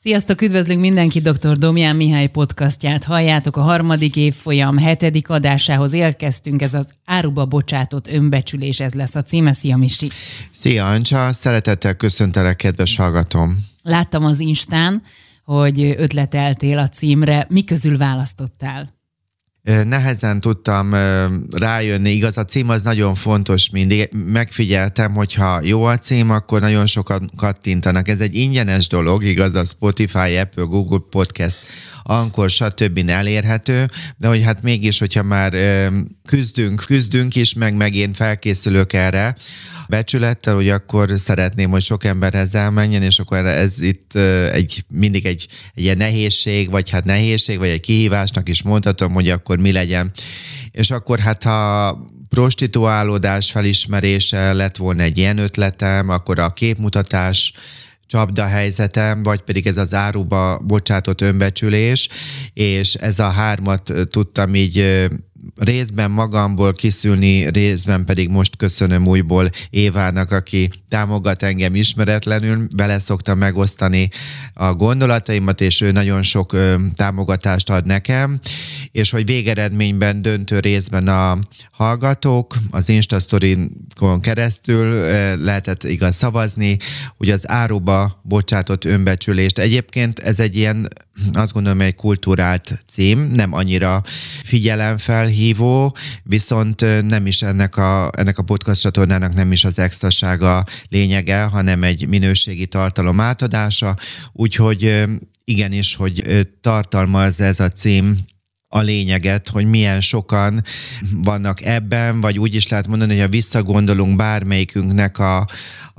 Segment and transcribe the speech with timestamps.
[0.00, 1.56] Sziasztok, üdvözlünk mindenki, dr.
[1.56, 3.04] Domján Mihály podcastját.
[3.04, 9.22] Halljátok, a harmadik évfolyam hetedik adásához érkeztünk, ez az áruba bocsátott önbecsülés, ez lesz a
[9.22, 9.52] címe.
[9.52, 10.10] Szia, Misi!
[10.50, 11.32] Szia, Ancsa!
[11.32, 13.58] Szeretettel köszöntelek, kedves hallgatom!
[13.82, 15.02] Láttam az Instán,
[15.44, 17.46] hogy ötleteltél a címre.
[17.48, 18.97] Mi közül választottál?
[19.62, 20.94] Nehezen tudtam
[21.52, 24.10] rájönni, igaz, a cím az nagyon fontos mindig.
[24.12, 28.08] Megfigyeltem, hogyha jó a cím, akkor nagyon sokan kattintanak.
[28.08, 31.58] Ez egy ingyenes dolog, igaz, a Spotify, Apple, Google Podcast,
[32.02, 33.02] Ankor, stb.
[33.08, 35.52] elérhető, de hogy hát mégis, hogyha már
[36.26, 39.36] küzdünk, küzdünk is, meg, meg én felkészülök erre,
[39.88, 44.14] becsülettel, hogy akkor szeretném, hogy sok emberhez elmenjen, és akkor ez itt
[44.52, 49.30] egy, mindig egy, egy ilyen nehézség, vagy hát nehézség, vagy egy kihívásnak is mondhatom, hogy
[49.30, 50.12] akkor mi legyen.
[50.70, 57.52] És akkor hát ha prostituálódás felismerése lett volna egy ilyen ötletem, akkor a képmutatás
[58.06, 62.08] csapda helyzetem, vagy pedig ez az áruba bocsátott önbecsülés,
[62.52, 65.08] és ez a hármat tudtam így
[65.56, 73.38] részben magamból kiszülni, részben pedig most köszönöm újból Évának, aki támogat engem ismeretlenül, vele szoktam
[73.38, 74.08] megosztani
[74.54, 76.56] a gondolataimat, és ő nagyon sok
[76.94, 78.40] támogatást ad nekem,
[78.92, 81.38] és hogy végeredményben döntő részben a
[81.70, 84.90] hallgatók az Instastory-kon keresztül
[85.36, 86.76] lehetett igaz szavazni,
[87.16, 89.58] hogy az áruba bocsátott önbecsülést.
[89.58, 90.88] Egyébként ez egy ilyen,
[91.32, 94.02] azt gondolom, egy kultúrált cím, nem annyira
[94.42, 101.42] figyelemfelhívó, viszont nem is ennek a, ennek a podcast csatornának nem is az extrasága lényege,
[101.42, 103.96] hanem egy minőségi tartalom átadása,
[104.32, 105.04] úgyhogy
[105.44, 108.16] igenis, hogy tartalmaz ez a cím
[108.68, 110.62] a lényeget, hogy milyen sokan
[111.12, 115.48] vannak ebben, vagy úgy is lehet mondani, hogy ha visszagondolunk bármelyikünknek a,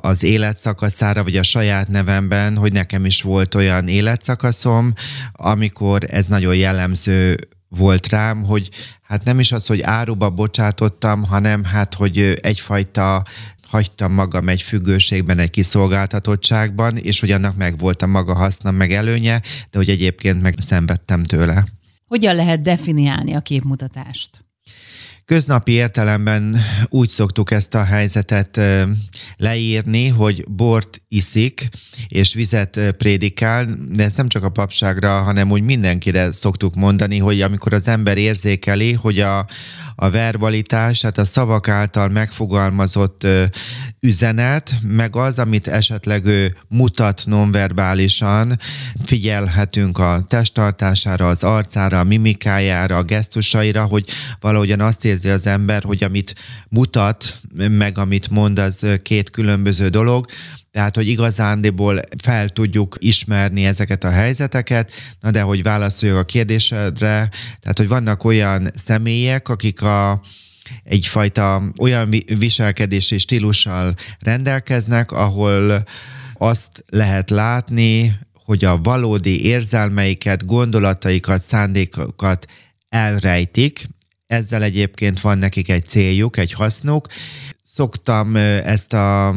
[0.01, 4.93] az életszakaszára, vagy a saját nevemben, hogy nekem is volt olyan életszakaszom,
[5.31, 7.37] amikor ez nagyon jellemző
[7.69, 8.69] volt rám, hogy
[9.01, 13.23] hát nem is az, hogy áruba bocsátottam, hanem hát, hogy egyfajta
[13.67, 18.91] hagytam magam egy függőségben, egy kiszolgáltatottságban, és hogy annak meg volt a maga haszna, meg
[18.91, 21.67] előnye, de hogy egyébként meg szenvedtem tőle.
[22.07, 24.48] Hogyan lehet definiálni a képmutatást?
[25.29, 26.57] Köznapi értelemben
[26.87, 28.59] úgy szoktuk ezt a helyzetet
[29.37, 31.69] leírni, hogy bort iszik
[32.07, 37.41] és vizet prédikál, de ezt nem csak a papságra, hanem úgy mindenkire szoktuk mondani, hogy
[37.41, 39.47] amikor az ember érzékeli, hogy a,
[39.95, 43.27] a verbalitás, tehát a szavak által megfogalmazott
[43.99, 48.59] üzenet, meg az, amit esetleg ő mutat nonverbálisan,
[49.03, 54.05] figyelhetünk a testtartására, az arcára, a mimikájára, a gesztusaira, hogy
[54.39, 56.35] valahogyan azt érzi az ember, hogy amit
[56.69, 60.25] mutat, meg amit mond, az két különböző dolog,
[60.71, 67.29] tehát, hogy igazándiból fel tudjuk ismerni ezeket a helyzeteket, na de hogy válaszoljak a kérdésedre,
[67.59, 70.21] tehát, hogy vannak olyan személyek, akik a,
[70.83, 75.83] egyfajta olyan viselkedési stílussal rendelkeznek, ahol
[76.33, 82.45] azt lehet látni, hogy a valódi érzelmeiket, gondolataikat, szándékokat
[82.89, 83.87] elrejtik,
[84.29, 87.07] ezzel egyébként van nekik egy céljuk, egy hasznuk.
[87.63, 89.35] Szoktam ezt a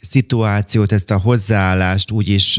[0.00, 2.56] szituációt, ezt a hozzáállást úgyis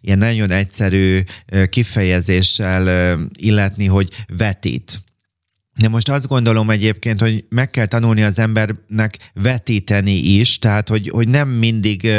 [0.00, 1.22] ilyen nagyon egyszerű
[1.68, 5.00] kifejezéssel illetni, hogy vetít.
[5.78, 11.08] De most azt gondolom egyébként, hogy meg kell tanulni az embernek vetíteni is, tehát hogy,
[11.08, 12.10] hogy nem mindig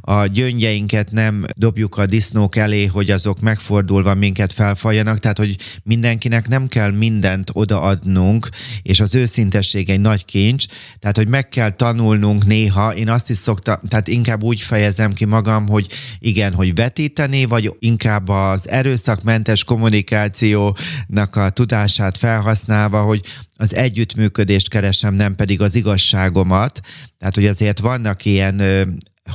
[0.00, 6.48] a gyöngyeinket nem dobjuk a disznók elé, hogy azok megfordulva minket felfaljanak, tehát hogy mindenkinek
[6.48, 8.48] nem kell mindent odaadnunk,
[8.82, 10.64] és az őszintesség egy nagy kincs,
[10.98, 15.24] tehát hogy meg kell tanulnunk néha, én azt is szoktam, tehát inkább úgy fejezem ki
[15.24, 15.86] magam, hogy
[16.18, 23.20] igen, hogy vetíteni, vagy inkább az erőszakmentes kommunikációnak a tudását felhasználva, hogy
[23.56, 26.80] az együttműködést keresem, nem pedig az igazságomat.
[27.18, 28.60] Tehát, hogy azért vannak ilyen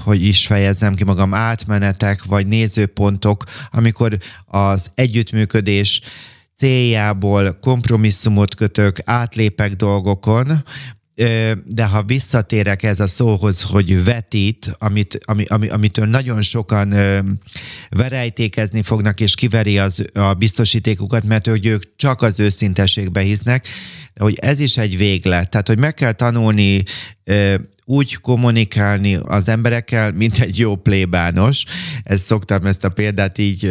[0.04, 6.02] hogy is fejezzem ki magam, átmenetek vagy nézőpontok, amikor az együttműködés
[6.56, 10.64] céljából kompromisszumot kötök, átlépek dolgokon,
[11.66, 16.90] de ha visszatérek ez a szóhoz, hogy vetít, amit, ami, ami, amitől nagyon sokan
[17.90, 23.68] verejtékezni fognak, és kiveri az, a biztosítékukat, mert ők, ők csak az őszintességbe hisznek,
[24.16, 25.50] hogy ez is egy véglet.
[25.50, 26.84] Tehát, hogy meg kell tanulni
[27.90, 31.64] úgy kommunikálni az emberekkel, mint egy jó plébános.
[32.04, 33.70] Ezt szoktam ezt a példát így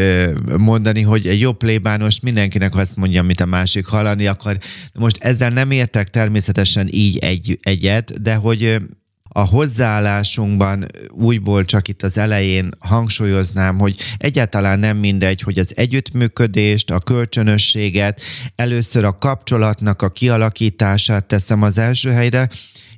[0.58, 4.58] mondani, hogy egy jó plébános mindenkinek azt mondja, amit a másik hallani akar.
[4.94, 8.76] Most ezzel nem értek természetesen így egy, egyet, de hogy
[9.28, 16.90] a hozzáállásunkban újból csak itt az elején hangsúlyoznám, hogy egyáltalán nem mindegy, hogy az együttműködést,
[16.90, 18.20] a kölcsönösséget,
[18.54, 22.48] először a kapcsolatnak a kialakítását teszem az első helyre,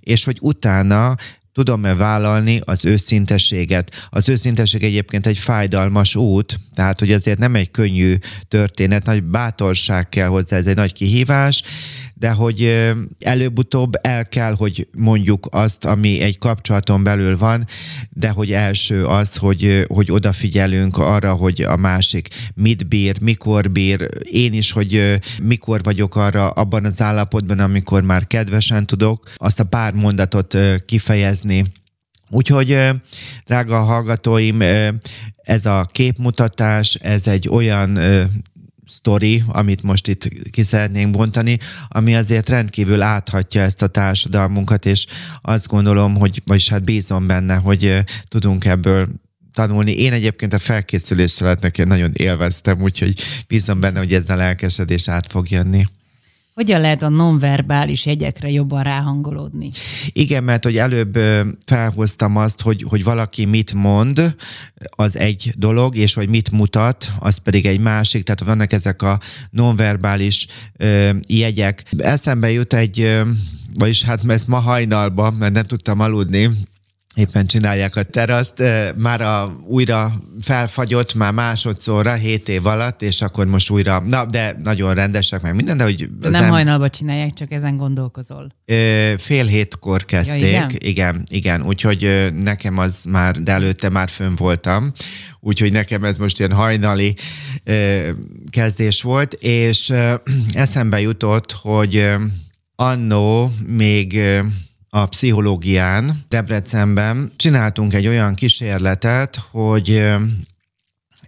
[0.09, 1.17] és hogy utána
[1.53, 4.09] tudom-e vállalni az őszintességet.
[4.11, 8.17] Az őszintesség egyébként egy fájdalmas út, tehát hogy azért nem egy könnyű
[8.49, 11.63] történet, nagy bátorság kell hozzá, ez egy nagy kihívás,
[12.19, 17.67] de hogy előbb-utóbb el kell, hogy mondjuk azt, ami egy kapcsolaton belül van,
[18.11, 24.09] de hogy első az, hogy, hogy odafigyelünk arra, hogy a másik mit bír, mikor bír,
[24.23, 29.65] én is, hogy mikor vagyok arra abban az állapotban, amikor már kedvesen tudok azt a
[29.65, 30.57] pár mondatot
[30.87, 31.65] kifejezni,
[32.31, 32.79] Úgyhogy,
[33.45, 34.63] drága hallgatóim,
[35.37, 37.99] ez a képmutatás, ez egy olyan
[38.89, 41.59] sztori, amit most itt ki szeretnénk bontani,
[41.89, 45.07] ami azért rendkívül áthatja ezt a társadalmunkat, és
[45.41, 47.99] azt gondolom, hogy, vagyis hát bízom benne, hogy
[48.29, 49.09] tudunk ebből
[49.53, 49.93] tanulni.
[49.93, 55.31] Én egyébként a felkészülés alatt nagyon élveztem, úgyhogy bízom benne, hogy ez a lelkesedés át
[55.31, 55.85] fog jönni.
[56.59, 59.71] Hogyan lehet a nonverbális jegyekre jobban ráhangolódni?
[60.13, 61.19] Igen, mert hogy előbb
[61.67, 64.35] felhoztam azt, hogy, hogy valaki mit mond,
[64.89, 68.25] az egy dolog, és hogy mit mutat, az pedig egy másik.
[68.25, 69.21] Tehát vannak ezek a
[69.51, 70.47] nonverbális
[70.77, 71.85] ö, jegyek.
[71.99, 73.21] Eszembe jut egy,
[73.75, 76.51] vagyis hát ezt ma hajnalban, mert nem tudtam aludni,
[77.19, 78.63] éppen csinálják a teraszt,
[78.97, 84.57] már a, újra felfagyott már másodszorra, hét év alatt, és akkor most újra, na, de
[84.63, 86.09] nagyon rendesek meg minden, de hogy...
[86.21, 86.51] De nem em...
[86.51, 88.49] hajnalba csinálják, csak ezen gondolkozol.
[89.17, 90.71] Fél hétkor kezdték, ja, igen?
[90.79, 94.93] igen, igen, úgyhogy nekem az már, de előtte már fönn voltam,
[95.41, 97.15] úgyhogy nekem ez most ilyen hajnali
[98.51, 99.93] kezdés volt, és
[100.53, 102.09] eszembe jutott, hogy
[102.77, 104.21] annó még
[104.91, 110.03] a pszichológián Debrecenben csináltunk egy olyan kísérletet, hogy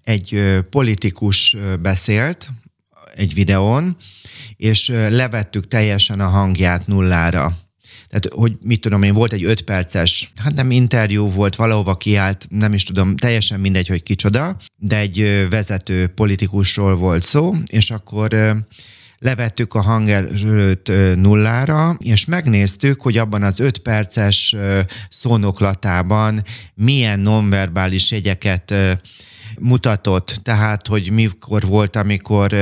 [0.05, 2.49] egy politikus beszélt
[3.15, 3.97] egy videón,
[4.57, 7.57] és levettük teljesen a hangját nullára.
[8.09, 12.47] Tehát, hogy mit tudom én, volt egy öt perces, hát nem interjú volt, valahova kiállt,
[12.49, 18.57] nem is tudom, teljesen mindegy, hogy kicsoda, de egy vezető politikusról volt szó, és akkor
[19.21, 24.57] levettük a hangerőt nullára, és megnéztük, hogy abban az öt perces
[25.11, 26.43] szónoklatában
[26.75, 28.75] milyen nonverbális jegyeket
[29.61, 32.57] mutatott, tehát, hogy mikor volt, amikor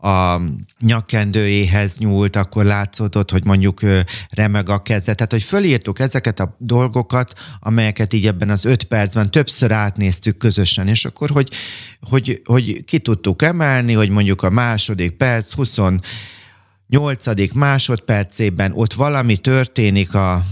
[0.00, 0.40] a
[0.80, 3.80] nyakkendőjéhez nyúlt, akkor látszott, hogy mondjuk
[4.30, 5.14] remeg a keze.
[5.14, 10.88] Tehát, hogy fölírtuk ezeket a dolgokat, amelyeket így ebben az öt percben többször átnéztük közösen,
[10.88, 11.50] és akkor, hogy,
[12.00, 15.78] hogy, hogy ki tudtuk emelni, hogy mondjuk a második perc, 20
[16.88, 20.42] nyolcadik másodpercében ott valami történik a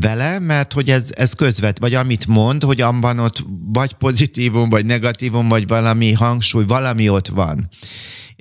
[0.00, 4.86] vele, mert hogy ez, ez közvet, vagy amit mond, hogy abban ott vagy pozitívum, vagy
[4.86, 7.68] negatívum, vagy valami hangsúly, valami ott van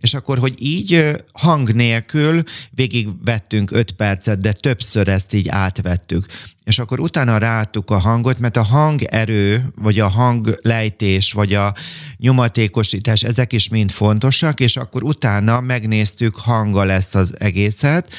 [0.03, 6.25] és akkor, hogy így hang nélkül végigvettünk öt percet, de többször ezt így átvettük.
[6.63, 11.73] És akkor utána ráadtuk a hangot, mert a hangerő, vagy a hanglejtés, vagy a
[12.17, 18.11] nyomatékosítás, ezek is mind fontosak, és akkor utána megnéztük hanggal ezt az egészet,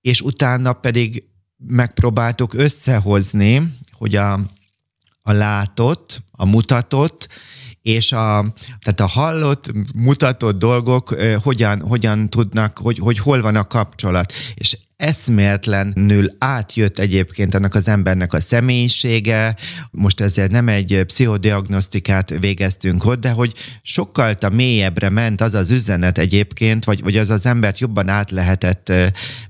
[0.00, 1.24] és utána pedig
[1.56, 4.32] megpróbáltuk összehozni, hogy a,
[5.22, 7.28] a látott, a mutatott,
[7.82, 13.66] és a, tehát a hallott, mutatott dolgok hogyan, hogyan tudnak, hogy, hogy hol van a
[13.66, 14.32] kapcsolat.
[14.54, 19.56] És eszméletlenül átjött egyébként annak az embernek a személyisége,
[19.90, 25.70] most ezért nem egy pszichodiagnosztikát végeztünk ott, de hogy sokkal a mélyebbre ment az az
[25.70, 28.92] üzenet egyébként, vagy, vagy az az embert jobban át lehetett,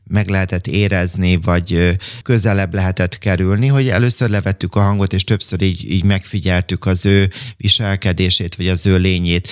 [0.04, 5.90] meg lehetett érezni, vagy közelebb lehetett kerülni, hogy először levettük a hangot, és többször így,
[5.90, 9.48] így megfigyeltük az ő viselkedését, vagy az ő lényét.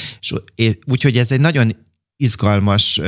[0.86, 1.72] Úgyhogy ez egy nagyon
[2.20, 3.00] izgalmas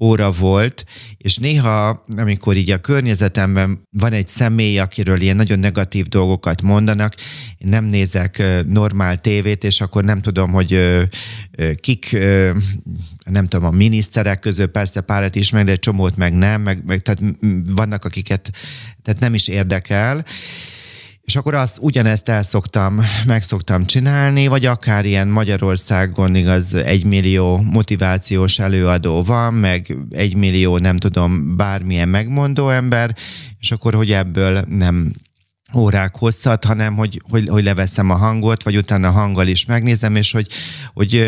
[0.00, 0.84] óra volt,
[1.16, 7.14] és néha, amikor így a környezetemben van egy személy, akiről ilyen nagyon negatív dolgokat mondanak,
[7.58, 10.80] én nem nézek ö, normál tévét, és akkor nem tudom, hogy
[11.80, 12.16] kik,
[13.30, 16.84] nem tudom, a miniszterek közül persze párat is meg, de egy csomót meg nem, meg,
[16.86, 17.22] meg tehát
[17.66, 18.50] vannak, akiket
[19.02, 20.24] tehát nem is érdekel,
[21.26, 27.04] és akkor azt ugyanezt el szoktam, meg szoktam csinálni, vagy akár ilyen Magyarországon igaz egy
[27.04, 33.16] millió motivációs előadó van, meg egy millió nem tudom bármilyen megmondó ember,
[33.58, 35.12] és akkor hogy ebből nem
[35.74, 40.32] órák hosszat, hanem hogy, hogy, hogy leveszem a hangot, vagy utána hanggal is megnézem, és
[40.32, 40.48] hogy,
[40.92, 41.26] hogy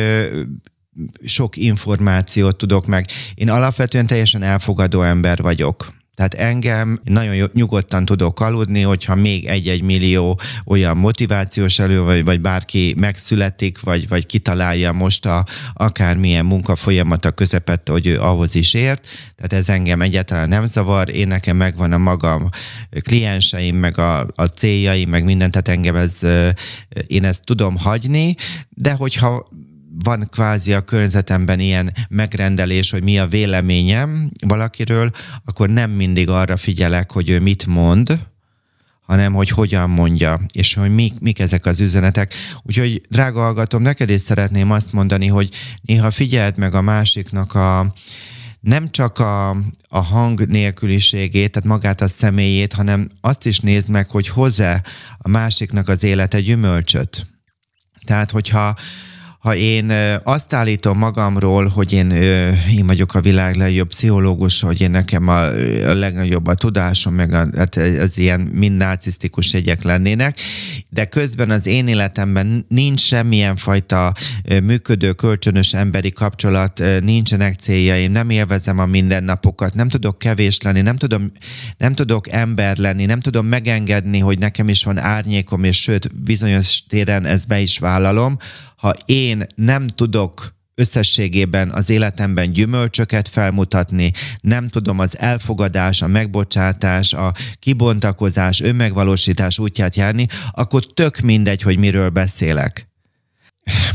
[1.25, 3.07] sok információt tudok meg.
[3.35, 5.97] Én alapvetően teljesen elfogadó ember vagyok.
[6.19, 12.41] Tehát engem nagyon nyugodtan tudok aludni, hogyha még egy-egy millió olyan motivációs elő, vagy, vagy
[12.41, 19.07] bárki megszületik, vagy, vagy kitalálja most a akármilyen munkafolyamata közepette, hogy ő ahhoz is ért.
[19.37, 21.09] Tehát ez engem egyáltalán nem zavar.
[21.09, 22.49] Én nekem megvan a magam
[23.01, 26.19] klienseim, meg a, a céljaim, meg minden, tehát engem ez,
[27.07, 28.35] én ezt tudom hagyni,
[28.69, 29.49] de hogyha
[30.05, 35.11] van kvázi a környezetemben ilyen megrendelés, hogy mi a véleményem valakiről,
[35.45, 38.19] akkor nem mindig arra figyelek, hogy ő mit mond,
[39.01, 42.35] hanem hogy hogyan mondja, és hogy mik, mik ezek az üzenetek.
[42.63, 45.51] Úgyhogy, drága hallgatom, neked is szeretném azt mondani, hogy
[45.83, 47.95] néha figyeld meg a másiknak a,
[48.61, 49.51] nem csak a,
[49.89, 54.83] a hang nélküliségét, tehát magát a személyét, hanem azt is nézd meg, hogy hozzá
[55.19, 57.27] a másiknak az élete gyümölcsöt.
[58.05, 58.77] Tehát, hogyha
[59.39, 59.93] ha én
[60.23, 62.11] azt állítom magamról, hogy én,
[62.71, 65.43] én vagyok a világ legjobb pszichológus, hogy én nekem a,
[65.89, 70.39] a legnagyobb a tudásom, meg a, hát ez ilyen mind narcisztikus jegyek lennének,
[70.89, 74.13] de közben az én életemben nincs semmilyen fajta
[74.63, 80.97] működő, kölcsönös emberi kapcsolat, nincsenek céljaim, nem élvezem a mindennapokat, nem tudok kevés lenni, nem,
[80.97, 81.33] tudom,
[81.77, 86.83] nem tudok ember lenni, nem tudom megengedni, hogy nekem is van árnyékom, és sőt, bizonyos
[86.89, 88.37] téren ezt be is vállalom,
[88.79, 97.13] ha én nem tudok összességében az életemben gyümölcsöket felmutatni, nem tudom az elfogadás, a megbocsátás,
[97.13, 102.89] a kibontakozás, önmegvalósítás útját járni, akkor tök mindegy, hogy miről beszélek.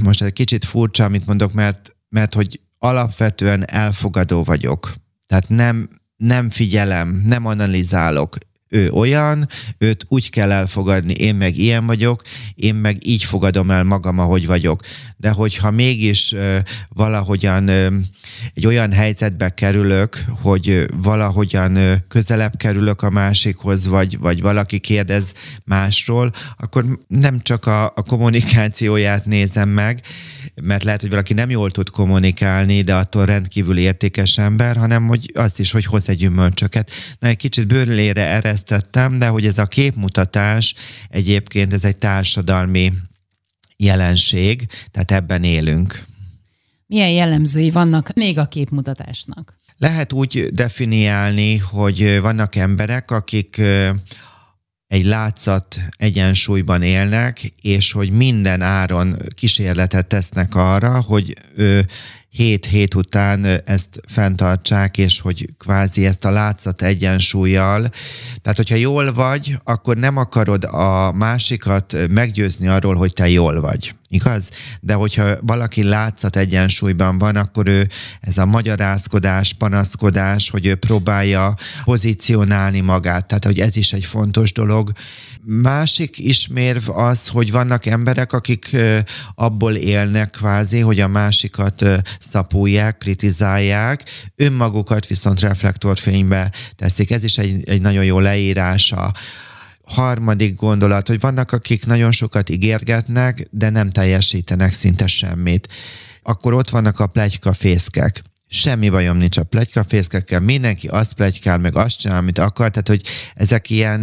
[0.03, 4.93] Most egy kicsit furcsa, amit mondok, mert, mert hogy alapvetően elfogadó vagyok.
[5.27, 8.37] Tehát nem, nem figyelem, nem analizálok,
[8.74, 12.22] ő olyan, őt úgy kell elfogadni, én meg ilyen vagyok,
[12.56, 14.82] én meg így fogadom el magam, ahogy vagyok.
[15.18, 16.36] De hogyha mégis
[16.89, 17.72] valahogyan
[18.53, 26.31] egy olyan helyzetbe kerülök, hogy valahogyan közelebb kerülök a másikhoz, vagy, vagy valaki kérdez másról,
[26.57, 30.01] akkor nem csak a, a kommunikációját nézem meg,
[30.61, 35.31] mert lehet, hogy valaki nem jól tud kommunikálni, de attól rendkívül értékes ember, hanem hogy
[35.33, 36.91] azt is, hogy hoz egy gyümölcsöket.
[37.19, 40.75] Na, egy kicsit bőrlére eresztettem, de hogy ez a képmutatás
[41.09, 42.93] egyébként ez egy társadalmi
[43.77, 46.03] jelenség, tehát ebben élünk.
[46.93, 49.55] Milyen jellemzői vannak még a képmutatásnak?
[49.77, 53.62] Lehet úgy definiálni, hogy vannak emberek, akik
[54.88, 61.33] egy látszat egyensúlyban élnek, és hogy minden áron kísérletet tesznek arra, hogy
[62.29, 67.89] hét hét után ezt fenntartsák, és hogy kvázi ezt a látszat egyensúlyjal.
[68.41, 73.95] Tehát, hogyha jól vagy, akkor nem akarod a másikat meggyőzni arról, hogy te jól vagy.
[74.13, 74.50] Igaz?
[74.79, 77.88] De hogyha valaki látszat egyensúlyban van, akkor ő
[78.22, 83.27] ez a magyarázkodás, panaszkodás, hogy ő próbálja pozícionálni magát.
[83.27, 84.91] Tehát, hogy ez is egy fontos dolog.
[85.46, 88.75] Másik ismérv az, hogy vannak emberek, akik
[89.36, 91.86] abból élnek kvázi, hogy a másikat
[92.20, 94.03] szapulják, kritizálják,
[94.36, 97.12] önmagukat viszont reflektorfénybe teszik.
[97.12, 99.12] Ez is egy, egy nagyon jó leírása
[99.93, 105.67] harmadik gondolat, hogy vannak, akik nagyon sokat ígérgetnek, de nem teljesítenek szinte semmit.
[106.21, 108.21] Akkor ott vannak a plegykafészkek.
[108.47, 113.01] Semmi bajom nincs a plegykafészkekkel, mindenki azt plegykál, meg azt csinál, amit akar, tehát hogy
[113.35, 114.01] ezek ilyen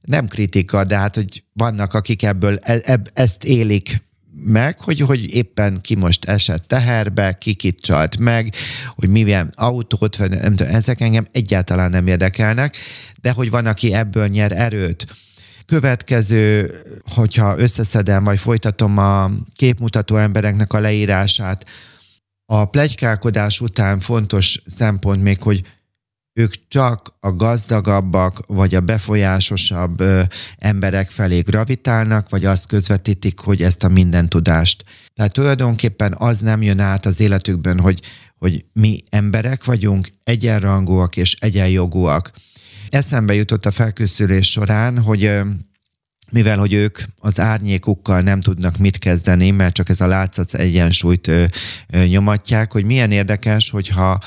[0.00, 5.34] nem kritika, de hát, hogy vannak, akik ebből e, e, ezt élik meg, hogy, hogy
[5.34, 8.54] éppen ki most esett teherbe, ki kit csalt meg,
[8.94, 12.76] hogy milyen autót, vagy nem tudom, ezek engem egyáltalán nem érdekelnek,
[13.20, 15.06] de hogy van, aki ebből nyer erőt.
[15.66, 16.72] Következő,
[17.14, 21.66] hogyha összeszedem, vagy folytatom a képmutató embereknek a leírását,
[22.46, 25.62] a plegykálkodás után fontos szempont még, hogy
[26.40, 30.22] ők csak a gazdagabbak vagy a befolyásosabb ö,
[30.58, 34.84] emberek felé gravitálnak, vagy azt közvetítik, hogy ezt a minden tudást.
[35.14, 38.00] Tehát tulajdonképpen az nem jön át az életükben, hogy,
[38.38, 42.30] hogy mi emberek vagyunk, egyenrangúak és egyenjogúak.
[42.88, 45.40] Eszembe jutott a felkészülés során, hogy ö,
[46.30, 51.26] mivel hogy ők az árnyékukkal nem tudnak mit kezdeni, mert csak ez a látszat egyensúlyt
[51.26, 51.44] ö,
[51.88, 54.20] ö, nyomatják, hogy milyen érdekes, hogyha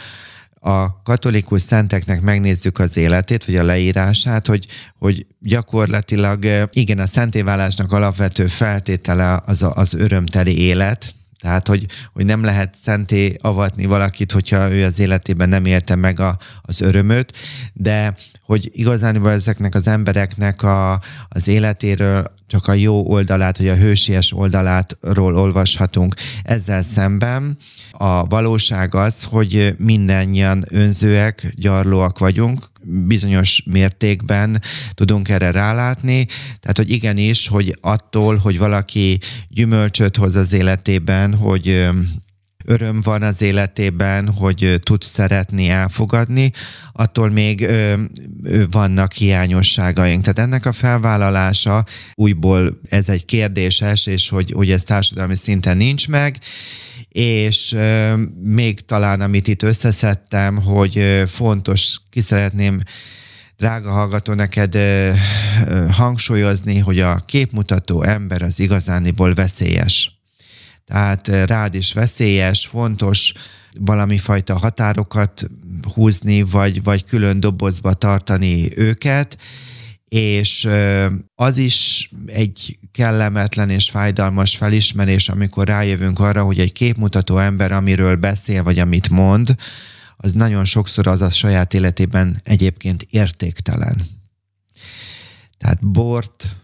[0.65, 4.67] a katolikus szenteknek megnézzük az életét, vagy a leírását, hogy,
[4.97, 12.25] hogy gyakorlatilag igen, a szentévállásnak alapvető feltétele az, a, az örömteli élet, tehát, hogy, hogy
[12.25, 17.33] nem lehet szenté avatni valakit, hogyha ő az életében nem érte meg a, az örömöt,
[17.73, 18.15] de
[18.45, 24.33] hogy igazán ezeknek az embereknek a, az életéről csak a jó oldalát, vagy a hősies
[24.33, 26.15] oldalátról olvashatunk.
[26.43, 27.57] Ezzel szemben
[27.91, 34.61] a valóság az, hogy mindannyian önzőek, gyarlóak vagyunk, bizonyos mértékben
[34.93, 36.25] tudunk erre rálátni,
[36.59, 39.19] tehát hogy igenis, hogy attól, hogy valaki
[39.49, 41.89] gyümölcsöt hoz az életében, hogy
[42.63, 46.51] öröm van az életében, hogy tud szeretni, elfogadni,
[46.93, 47.93] attól még ö,
[48.43, 50.21] ö, vannak hiányosságaink.
[50.21, 56.07] Tehát ennek a felvállalása újból ez egy kérdéses, és hogy, hogy ez társadalmi szinten nincs
[56.07, 56.37] meg,
[57.09, 62.81] és ö, még talán, amit itt összeszedtem, hogy ö, fontos, ki szeretném
[63.57, 65.11] drága hallgató, neked ö,
[65.67, 70.22] ö, hangsúlyozni, hogy a képmutató ember az igazániból veszélyes
[70.85, 73.33] tehát eh, rád is veszélyes, fontos
[73.79, 75.49] valami fajta határokat
[75.93, 79.37] húzni, vagy, vagy külön dobozba tartani őket,
[80.05, 87.37] és eh, az is egy kellemetlen és fájdalmas felismerés, amikor rájövünk arra, hogy egy képmutató
[87.37, 89.55] ember, amiről beszél, vagy amit mond,
[90.17, 94.01] az nagyon sokszor az a saját életében egyébként értéktelen.
[95.57, 96.55] Tehát bort,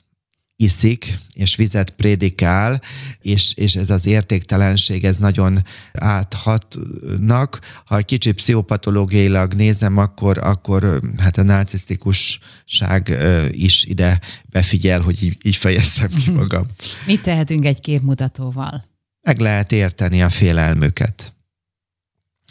[0.62, 2.82] iszik, és vizet prédikál,
[3.22, 5.64] és, és ez az értéktelenség, ez nagyon
[5.94, 7.60] áthatnak.
[7.86, 13.18] Ha egy kicsit pszichopatológiailag nézem, akkor, akkor hát a narcisztikusság
[13.52, 16.66] is ide befigyel, hogy így, így fejezzem ki magam.
[17.06, 18.84] Mit tehetünk egy képmutatóval?
[19.22, 21.34] Meg lehet érteni a félelmüket.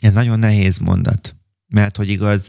[0.00, 1.34] Ez nagyon nehéz mondat.
[1.66, 2.48] Mert hogy igaz,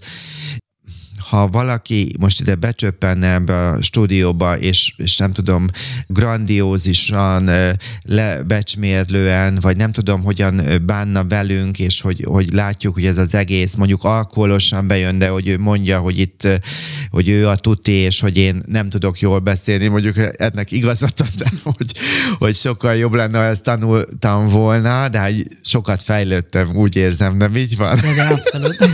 [1.29, 5.65] ha valaki most ide becsöppenne ebbe a stúdióba, és, és nem tudom,
[6.07, 7.49] grandiózisan,
[8.03, 13.75] lebecsmérlően, vagy nem tudom, hogyan bánna velünk, és hogy, hogy látjuk, hogy ez az egész
[13.75, 16.47] mondjuk alkoholosan bejön, de hogy ő mondja, hogy itt,
[17.09, 21.45] hogy ő a tuti, és hogy én nem tudok jól beszélni, mondjuk ennek igazat de
[21.63, 21.91] hogy,
[22.37, 27.77] hogy sokkal jobb lenne, ha ezt tanultam volna, de sokat fejlődtem, úgy érzem, nem így
[27.77, 27.99] van?
[28.01, 28.89] De, de abszolút.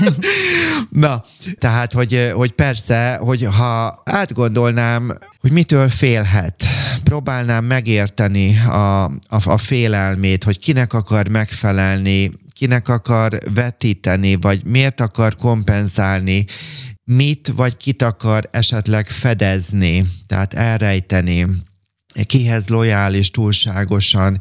[0.89, 1.24] Na,
[1.60, 6.63] tehát, hogy hogy persze, hogy ha átgondolnám, hogy mitől félhet,
[7.03, 15.01] próbálnám megérteni a, a, a félelmét, hogy kinek akar megfelelni, kinek akar vetíteni, vagy miért
[15.01, 16.46] akar kompenzálni,
[17.03, 21.48] mit vagy kit akar esetleg fedezni, tehát elrejteni,
[22.25, 24.37] kihez lojális túlságosan,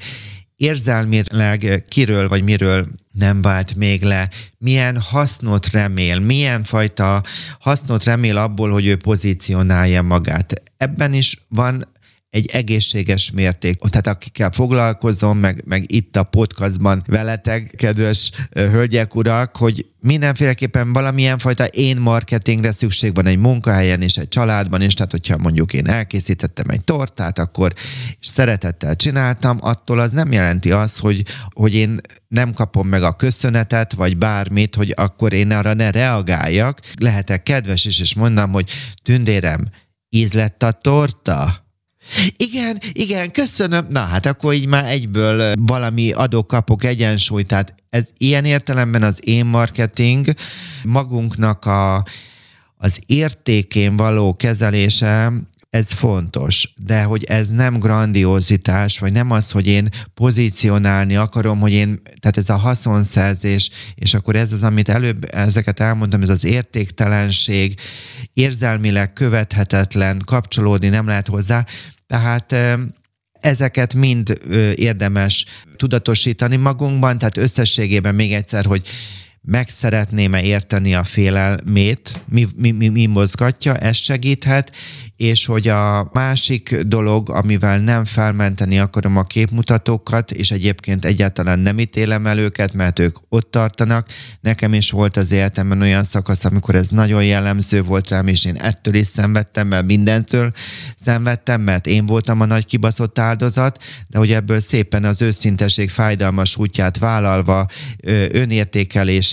[0.57, 7.23] érzelmileg kiről vagy miről nem vált még le, milyen hasznot remél, milyen fajta
[7.59, 10.63] hasznot remél abból, hogy ő pozícionálja magát.
[10.77, 11.85] Ebben is van
[12.35, 13.79] egy egészséges mérték.
[13.79, 21.39] Tehát akikkel foglalkozom, meg, meg itt a podcastban veletek, kedves hölgyek, urak, hogy mindenféleképpen valamilyen
[21.39, 25.87] fajta én marketingre szükség van egy munkahelyen és egy családban is, tehát hogyha mondjuk én
[25.87, 27.73] elkészítettem egy tortát, akkor
[28.21, 33.13] és szeretettel csináltam, attól az nem jelenti azt, hogy, hogy én nem kapom meg a
[33.13, 36.81] köszönetet, vagy bármit, hogy akkor én arra ne reagáljak.
[37.01, 38.71] Lehetek kedves is, és mondom, hogy
[39.03, 39.69] tündérem,
[40.09, 41.64] íz lett a torta?
[42.37, 43.87] Igen, igen, köszönöm.
[43.89, 47.43] Na hát akkor így már egyből valami adok-kapok egyensúly.
[47.43, 50.27] Tehát ez ilyen értelemben az én marketing
[50.85, 52.05] magunknak a,
[52.77, 55.33] az értékén való kezelése
[55.75, 61.73] ez fontos, de hogy ez nem grandiózitás, vagy nem az, hogy én pozícionálni akarom, hogy
[61.73, 66.45] én, tehát ez a haszonszerzés, és akkor ez az, amit előbb ezeket elmondtam, ez az
[66.45, 67.81] értéktelenség,
[68.33, 71.67] érzelmileg követhetetlen, kapcsolódni nem lehet hozzá,
[72.07, 72.55] tehát
[73.41, 74.41] ezeket mind
[74.75, 75.45] érdemes
[75.77, 78.87] tudatosítani magunkban, tehát összességében még egyszer, hogy
[79.47, 84.73] meg szeretném-e érteni a félelmét, mi, mi, mi, mi mozgatja, ez segíthet,
[85.17, 91.79] és hogy a másik dolog, amivel nem felmenteni akarom a képmutatókat, és egyébként egyáltalán nem
[91.79, 94.09] ítélem el őket, mert ők ott tartanak.
[94.41, 98.57] Nekem is volt az életemben olyan szakasz, amikor ez nagyon jellemző volt rám, és én
[98.57, 100.53] ettől is szenvedtem, mert mindentől
[100.97, 106.57] szenvedtem, mert én voltam a nagy kibaszott áldozat, de hogy ebből szépen az őszinteség fájdalmas
[106.57, 107.67] útját vállalva,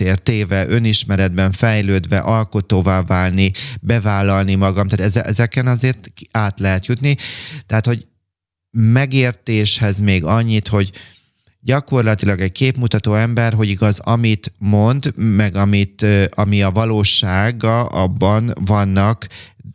[0.02, 7.16] önértékelésért téve, önismeretben fejlődve, alkotóvá válni, bevállalni magam, tehát ezeken azért át lehet jutni.
[7.66, 8.08] Tehát, hogy
[8.72, 10.92] megértéshez még annyit, hogy
[11.60, 19.28] gyakorlatilag egy képmutató ember, hogy igaz, amit mond, meg amit, ami a valósága, abban vannak,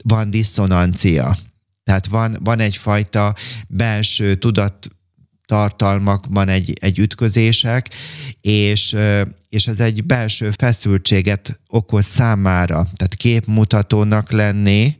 [0.05, 1.37] van diszonancia.
[1.85, 3.35] Tehát van, van egyfajta
[3.69, 4.89] belső tudat
[5.47, 7.89] tartalmakban egy, egy ütközések,
[8.41, 8.97] és,
[9.49, 12.87] és ez egy belső feszültséget okoz számára.
[12.97, 14.97] Tehát képmutatónak lenni,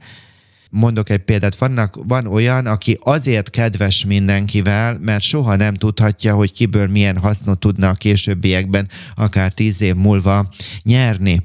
[0.71, 6.53] Mondok egy példát, vannak, van olyan, aki azért kedves mindenkivel, mert soha nem tudhatja, hogy
[6.53, 10.49] kiből milyen hasznot tudna a későbbiekben, akár tíz év múlva
[10.83, 11.41] nyerni.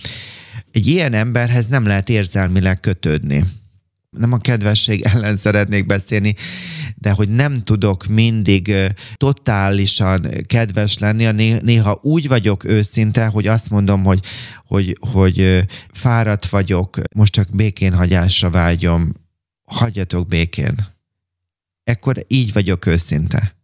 [0.72, 3.44] Egy ilyen emberhez nem lehet érzelmileg kötődni
[4.18, 6.36] nem a kedvesség ellen szeretnék beszélni,
[7.02, 8.74] de hogy nem tudok mindig
[9.16, 14.20] totálisan kedves lenni, néha úgy vagyok őszinte, hogy azt mondom, hogy,
[14.66, 19.14] hogy, hogy fáradt vagyok, most csak békén hagyásra vágyom,
[19.64, 20.76] hagyjatok békén.
[21.84, 23.56] Ekkor így vagyok őszinte.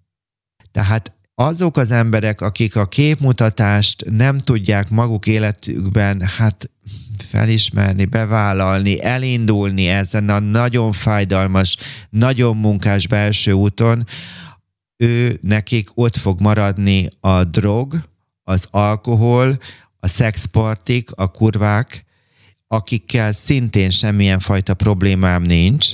[0.71, 6.71] Tehát azok az emberek, akik a képmutatást nem tudják maguk életükben, hát
[7.27, 11.77] felismerni, bevállalni, elindulni ezen a nagyon fájdalmas,
[12.09, 14.05] nagyon munkás belső úton,
[14.97, 18.01] ő nekik ott fog maradni a drog,
[18.43, 19.57] az alkohol,
[19.99, 22.05] a szexpartik, a kurvák,
[22.67, 25.93] akikkel szintén semmilyen fajta problémám nincs,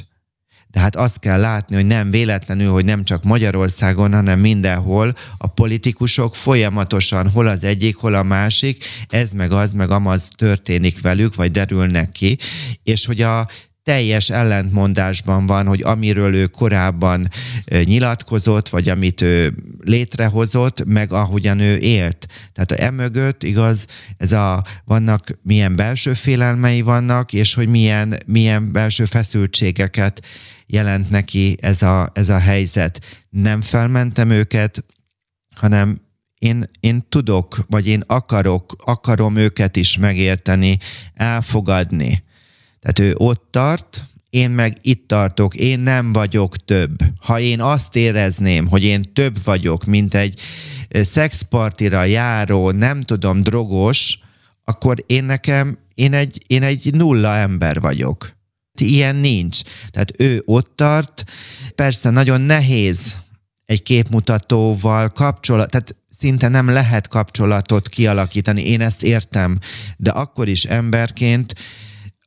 [0.74, 5.48] de hát azt kell látni, hogy nem véletlenül, hogy nem csak Magyarországon, hanem mindenhol a
[5.48, 11.36] politikusok folyamatosan hol az egyik, hol a másik, ez meg az, meg amaz történik velük,
[11.36, 12.38] vagy derülnek ki,
[12.84, 13.48] és hogy a
[13.84, 17.30] teljes ellentmondásban van, hogy amiről ő korábban
[17.84, 22.28] nyilatkozott, vagy amit ő létrehozott, meg ahogyan ő élt.
[22.54, 23.86] Tehát a emögött, igaz,
[24.18, 30.22] ez a, vannak milyen belső félelmei vannak, és hogy milyen, milyen belső feszültségeket
[30.74, 33.26] jelent neki ez a, ez a helyzet.
[33.30, 34.86] Nem felmentem őket,
[35.56, 36.02] hanem
[36.40, 40.78] én, én tudok, vagy én akarok, akarom őket is megérteni,
[41.14, 42.24] elfogadni.
[42.80, 46.96] Tehát ő ott tart, én meg itt tartok, én nem vagyok több.
[47.20, 50.40] Ha én azt érezném, hogy én több vagyok, mint egy
[50.90, 54.20] szexpartira járó, nem tudom, drogos,
[54.64, 58.36] akkor én nekem, én egy, én egy nulla ember vagyok.
[58.82, 59.62] Ilyen nincs.
[59.90, 61.24] Tehát ő ott tart.
[61.76, 63.18] Persze nagyon nehéz
[63.66, 68.68] egy képmutatóval kapcsolat, tehát szinte nem lehet kapcsolatot kialakítani.
[68.68, 69.60] Én ezt értem,
[69.98, 71.54] de akkor is emberként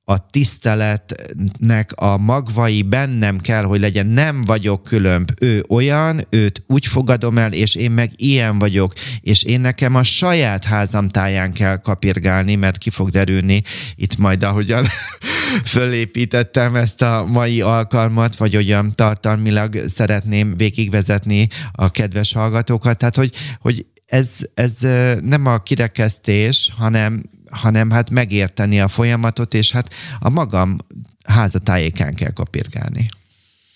[0.09, 4.07] a tiszteletnek a magvai bennem kell, hogy legyen.
[4.07, 5.31] Nem vagyok különb.
[5.41, 10.03] Ő olyan, őt úgy fogadom el, és én meg ilyen vagyok, és én nekem a
[10.03, 13.63] saját házam táján kell kapirgálni, mert ki fog derülni
[13.95, 14.87] itt majd, ahogyan
[15.75, 22.99] fölépítettem ezt a mai alkalmat, vagy olyan tartalmilag szeretném végigvezetni a kedves hallgatókat.
[22.99, 24.75] Tehát, hogy, hogy ez, ez
[25.23, 30.77] nem a kirekesztés, hanem hanem hát megérteni a folyamatot, és hát a magam
[31.25, 33.09] házatájékán kell kapirgálni.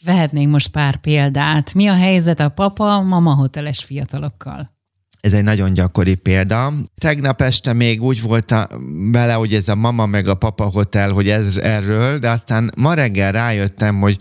[0.05, 1.75] Vehetnénk most pár példát.
[1.75, 4.71] Mi a helyzet a papa-mama hoteles fiatalokkal?
[5.21, 6.73] Ez egy nagyon gyakori példa.
[6.99, 8.55] Tegnap este még úgy volt
[9.13, 12.95] vele, hogy ez a mama meg a papa hotel, hogy ez erről, de aztán ma
[12.95, 14.19] reggel rájöttem, hogy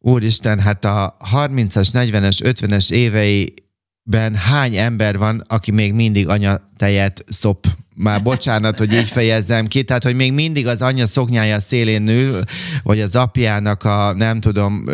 [0.00, 7.66] úristen, hát a 30-as, 40-es, 50-es éveiben hány ember van, aki még mindig anyatejet szop
[7.98, 12.40] már bocsánat, hogy így fejezzem ki, tehát, hogy még mindig az anyja szoknyája szélén nő,
[12.82, 14.84] vagy az apjának a, nem tudom,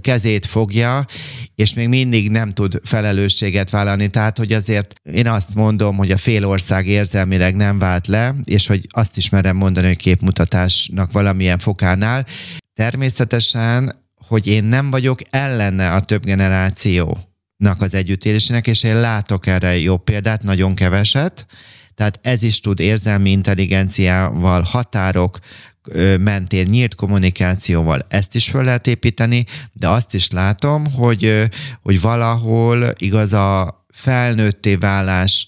[0.00, 1.06] kezét fogja,
[1.54, 4.08] és még mindig nem tud felelősséget vállalni.
[4.08, 8.66] Tehát, hogy azért én azt mondom, hogy a fél ország érzelmileg nem vált le, és
[8.66, 12.26] hogy azt is merem mondani, hogy képmutatásnak valamilyen fokánál.
[12.74, 19.78] Természetesen, hogy én nem vagyok ellene a több generációnak az együttélésének, és én látok erre
[19.78, 21.46] jó példát, nagyon keveset,
[21.94, 25.38] tehát ez is tud érzelmi intelligenciával, határok
[26.20, 31.48] mentén, nyílt kommunikációval ezt is fel lehet építeni, de azt is látom, hogy,
[31.82, 35.46] hogy valahol igaz a felnőtté válás,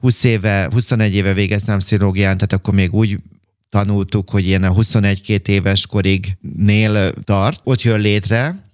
[0.00, 3.18] 20 éve, 21 éve végeztem pszichológián, tehát akkor még úgy
[3.70, 8.70] tanultuk, hogy ilyen a 21-2 éves korig nél tart, ott jön létre,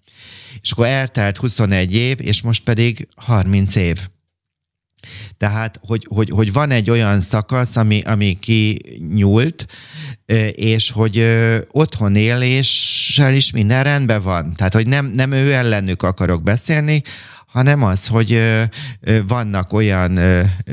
[0.60, 4.00] és akkor eltelt 21 év, és most pedig 30 év.
[5.36, 9.66] Tehát, hogy, hogy, hogy van egy olyan szakasz, ami, ami kinyúlt,
[10.52, 11.26] és hogy
[11.70, 14.54] otthon éléssel is minden rendben van.
[14.54, 17.02] Tehát, hogy nem, nem ő ellenük akarok beszélni,
[17.46, 18.40] hanem az, hogy
[19.26, 20.18] vannak olyan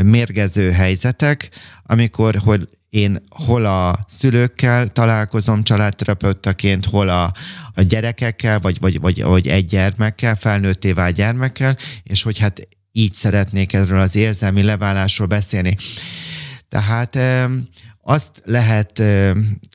[0.03, 1.49] mérgező helyzetek,
[1.83, 7.33] amikor hogy én hol a szülőkkel találkozom családterapeutaként, hol a,
[7.73, 13.13] a gyerekekkel, vagy, vagy, vagy, vagy egy gyermekkel, felnőtté vált gyermekkel, és hogy hát így
[13.13, 15.77] szeretnék erről az érzelmi leválásról beszélni.
[16.69, 17.17] Tehát
[18.01, 19.01] azt lehet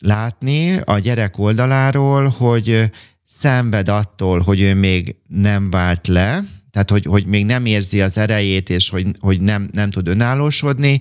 [0.01, 2.91] látni a gyerek oldaláról, hogy
[3.27, 8.19] szenved attól, hogy ő még nem vált le, tehát hogy, hogy még nem érzi az
[8.19, 11.01] erejét, és hogy, hogy nem, nem tud önállósodni,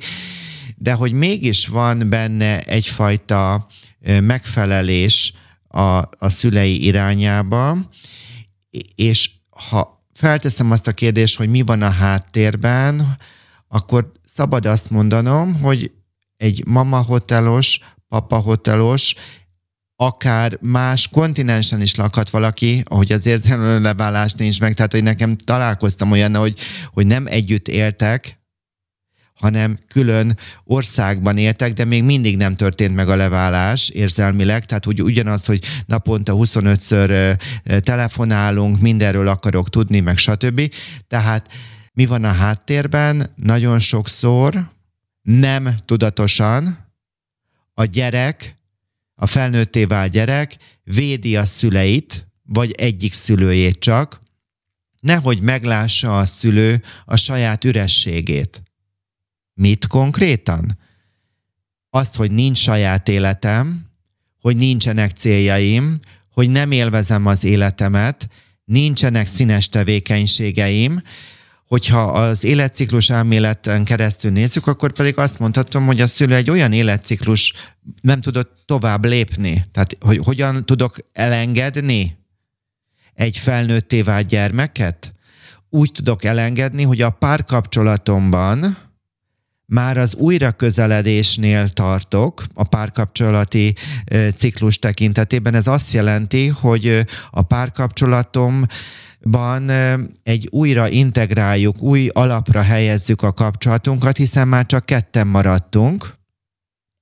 [0.76, 3.68] de hogy mégis van benne egyfajta
[4.22, 5.34] megfelelés
[5.68, 5.82] a,
[6.18, 7.90] a szülei irányába,
[8.96, 13.18] és ha felteszem azt a kérdést, hogy mi van a háttérben,
[13.68, 15.92] akkor szabad azt mondanom, hogy
[16.38, 19.16] egy mama hotelos, papa hotelos,
[19.96, 25.38] akár más kontinensen is lakhat valaki, ahogy az érzelmi leválás nincs meg, tehát hogy nekem
[25.38, 26.60] találkoztam olyan, hogy,
[26.94, 28.40] hogy nem együtt éltek,
[29.36, 35.02] hanem külön országban éltek, de még mindig nem történt meg a leválás érzelmileg, tehát hogy
[35.02, 37.38] ugyanaz, hogy naponta 25-ször
[37.80, 40.74] telefonálunk, mindenről akarok tudni, meg stb.
[41.08, 41.50] Tehát
[41.94, 43.34] mi van a háttérben?
[43.36, 44.70] Nagyon sokszor
[45.22, 46.86] nem tudatosan
[47.74, 48.56] a gyerek,
[49.16, 54.22] a felnőtté vált gyerek védi a szüleit, vagy egyik szülőjét csak,
[55.00, 58.64] nehogy meglássa a szülő a saját ürességét.
[59.56, 60.78] Mit konkrétan?
[61.90, 63.86] Azt, hogy nincs saját életem,
[64.42, 68.28] hogy nincsenek céljaim, hogy nem élvezem az életemet,
[68.66, 71.02] nincsenek színes tevékenységeim,
[71.68, 76.72] hogyha az életciklus elméleten keresztül nézzük, akkor pedig azt mondhatom, hogy a szülő egy olyan
[76.72, 77.54] életciklus
[78.02, 79.64] nem tudott tovább lépni.
[79.72, 82.18] Tehát, hogy hogyan tudok elengedni
[83.14, 85.14] egy felnőtté vált gyermeket?
[85.70, 88.78] Úgy tudok elengedni, hogy a párkapcsolatomban
[89.66, 93.76] már az újra közeledésnél tartok a párkapcsolati
[94.36, 95.56] ciklus tekintetében.
[95.56, 98.66] Ez azt jelenti, hogy a párkapcsolatom
[99.22, 99.70] ban
[100.24, 106.14] egy újra integráljuk, új alapra helyezzük a kapcsolatunkat, hiszen már csak ketten maradtunk,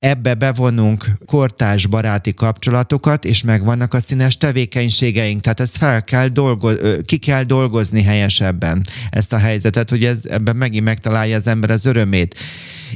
[0.04, 5.42] ebbe bevonunk kortás baráti kapcsolatokat, és megvannak a színes tevékenységeink.
[5.42, 10.56] Tehát ezt fel kell dolgoz, ki kell dolgozni helyesebben, ezt a helyzetet, hogy ez, ebben
[10.56, 12.40] megint megtalálja az ember az örömét.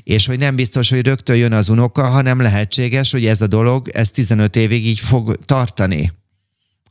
[0.03, 3.89] És hogy nem biztos, hogy rögtön jön az unoka, hanem lehetséges, hogy ez a dolog,
[3.89, 6.11] ez 15 évig így fog tartani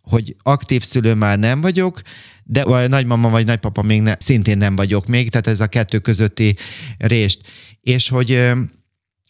[0.01, 2.01] hogy aktív szülő már nem vagyok,
[2.45, 5.99] de a nagymama vagy nagypapa még ne, szintén nem vagyok még, tehát ez a kettő
[5.99, 6.57] közötti
[6.99, 7.41] rést.
[7.81, 8.53] És hogy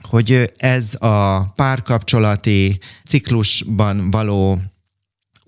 [0.03, 4.59] hogy ez a párkapcsolati ciklusban való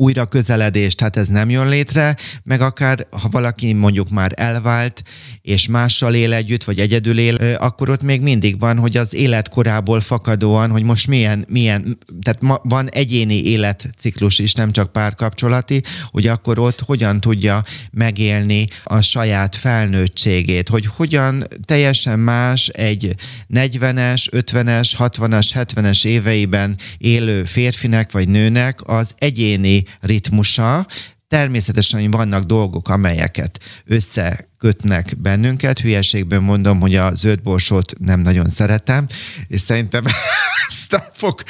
[0.01, 5.03] újra közeledés, tehát ez nem jön létre, meg akár ha valaki mondjuk már elvált,
[5.43, 10.01] és mással él együtt, vagy egyedül él, akkor ott még mindig van, hogy az életkorából
[10.01, 16.27] fakadóan, hogy most milyen, milyen tehát ma van egyéni életciklus is, nem csak párkapcsolati, hogy
[16.27, 23.15] akkor ott hogyan tudja megélni a saját felnőttségét, hogy hogyan teljesen más egy
[23.55, 30.87] 40-es, 50-es, 60-as, 70-es éveiben élő férfinek vagy nőnek az egyéni ritmusa,
[31.29, 35.79] Természetesen vannak dolgok, amelyeket összekötnek bennünket.
[35.79, 39.07] Hülyeségből mondom, hogy a zöldborsót nem nagyon szeretem,
[39.47, 40.05] és szerintem
[40.69, 41.43] ezt nem fog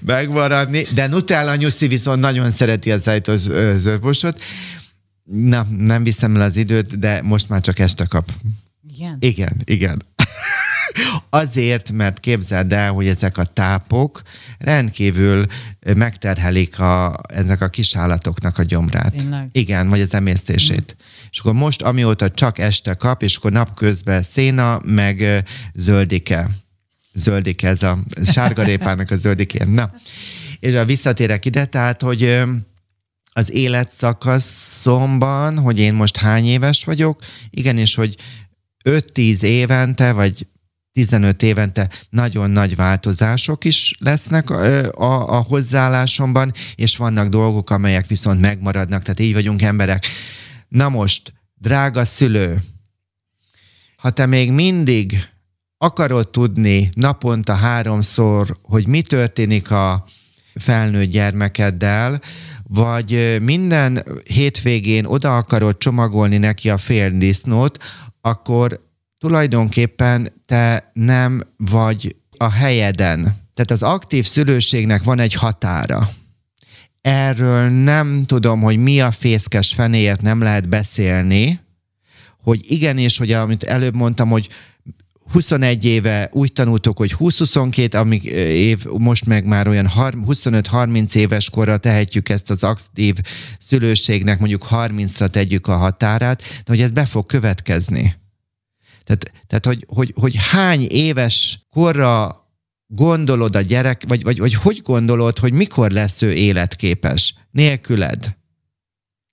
[0.00, 3.36] megmaradni, de Nutella nyuszi viszont nagyon szereti az ajtó
[3.76, 4.40] zöldborsót.
[5.24, 8.32] Na, nem viszem el az időt, de most már csak este kap.
[8.96, 9.16] Igen?
[9.20, 10.02] Igen, igen.
[11.30, 14.22] Azért, mert képzeld el, hogy ezek a tápok
[14.58, 15.46] rendkívül
[15.96, 19.14] megterhelik a, ennek a kisállatoknak a gyomrát.
[19.14, 19.48] Tényleg?
[19.52, 20.96] Igen, vagy az emésztését.
[20.98, 21.04] Mm.
[21.30, 26.48] És akkor most, amióta csak este kap, és akkor napközben széna, meg zöldike.
[27.14, 29.64] Zöldike, ez a sárgarépának a zöldike.
[29.64, 29.92] Na,
[30.60, 32.42] és a visszatérek ide, tehát, hogy
[33.32, 38.16] az életszakaszomban, hogy én most hány éves vagyok, igenis, hogy
[38.84, 40.46] 5-10 évente, vagy
[40.96, 48.06] 15 évente nagyon nagy változások is lesznek a, a, a hozzáállásomban, és vannak dolgok, amelyek
[48.06, 50.06] viszont megmaradnak, tehát így vagyunk emberek.
[50.68, 52.62] Na most, drága szülő,
[53.96, 55.28] ha te még mindig
[55.78, 60.04] akarod tudni naponta háromszor, hogy mi történik a
[60.54, 62.20] felnőtt gyermekeddel,
[62.62, 67.82] vagy minden hétvégén oda akarod csomagolni neki a fél disznót,
[68.20, 68.84] akkor
[69.26, 73.20] tulajdonképpen te nem vagy a helyeden.
[73.54, 76.08] Tehát az aktív szülőségnek van egy határa.
[77.00, 81.60] Erről nem tudom, hogy mi a fészkes fenéért nem lehet beszélni,
[82.42, 84.48] hogy igenis, hogy amit előbb mondtam, hogy
[85.32, 91.76] 21 éve úgy tanultuk, hogy 20-22, amíg év, most meg már olyan 25-30 éves korra
[91.76, 93.14] tehetjük ezt az aktív
[93.58, 98.24] szülőségnek, mondjuk 30-ra tegyük a határát, de hogy ez be fog következni.
[99.06, 102.36] Tehát, tehát hogy, hogy, hogy hány éves korra
[102.86, 108.36] gondolod a gyerek, vagy, vagy, vagy hogy gondolod, hogy mikor lesz ő életképes nélküled?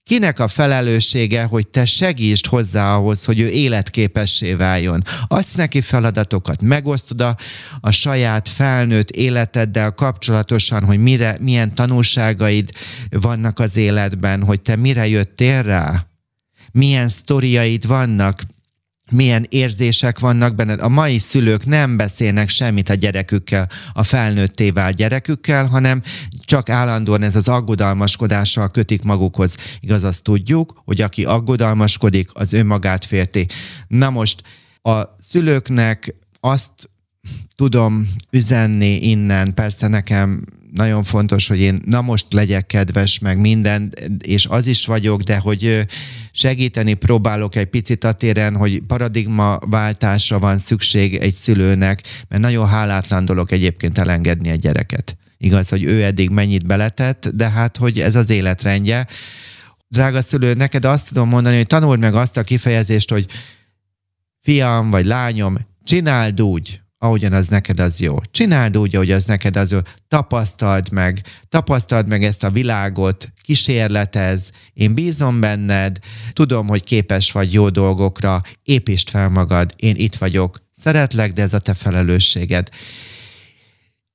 [0.03, 5.03] Kinek a felelőssége, hogy te segítsd hozzá ahhoz, hogy ő életképessé váljon?
[5.27, 7.37] Adsz neki feladatokat, megosztod a,
[7.79, 12.69] a saját felnőtt életeddel kapcsolatosan, hogy mire, milyen tanulságaid
[13.09, 16.07] vannak az életben, hogy te mire jöttél rá?
[16.71, 18.41] Milyen sztoriaid vannak,
[19.11, 20.81] milyen érzések vannak benned.
[20.81, 26.01] A mai szülők nem beszélnek semmit a gyerekükkel, a felnőtté vált gyerekükkel, hanem
[26.45, 29.55] csak állandóan ez az aggodalmaskodással kötik magukhoz.
[29.79, 33.47] Igaz, azt tudjuk, hogy aki aggodalmaskodik, az önmagát férti.
[33.87, 34.41] Na most
[34.81, 36.89] a szülőknek azt
[37.55, 43.93] tudom üzenni innen, persze nekem nagyon fontos, hogy én na most legyek kedves, meg minden,
[44.19, 45.85] és az is vagyok, de hogy
[46.31, 53.25] segíteni próbálok egy picit a téren, hogy paradigmaváltásra van szükség egy szülőnek, mert nagyon hálátlan
[53.25, 55.17] dolog egyébként elengedni a gyereket.
[55.37, 59.07] Igaz, hogy ő eddig mennyit beletett, de hát, hogy ez az életrendje.
[59.87, 63.25] Drága szülő, neked azt tudom mondani, hogy tanuld meg azt a kifejezést, hogy
[64.41, 68.17] fiam vagy lányom, csináld úgy, ahogyan az neked az jó.
[68.31, 69.79] Csináld úgy, ahogy az neked az jó.
[70.07, 75.97] Tapasztald meg, tapasztald meg ezt a világot, kísérletez, én bízom benned,
[76.33, 81.53] tudom, hogy képes vagy jó dolgokra, építsd fel magad, én itt vagyok, szeretlek, de ez
[81.53, 82.69] a te felelősséged.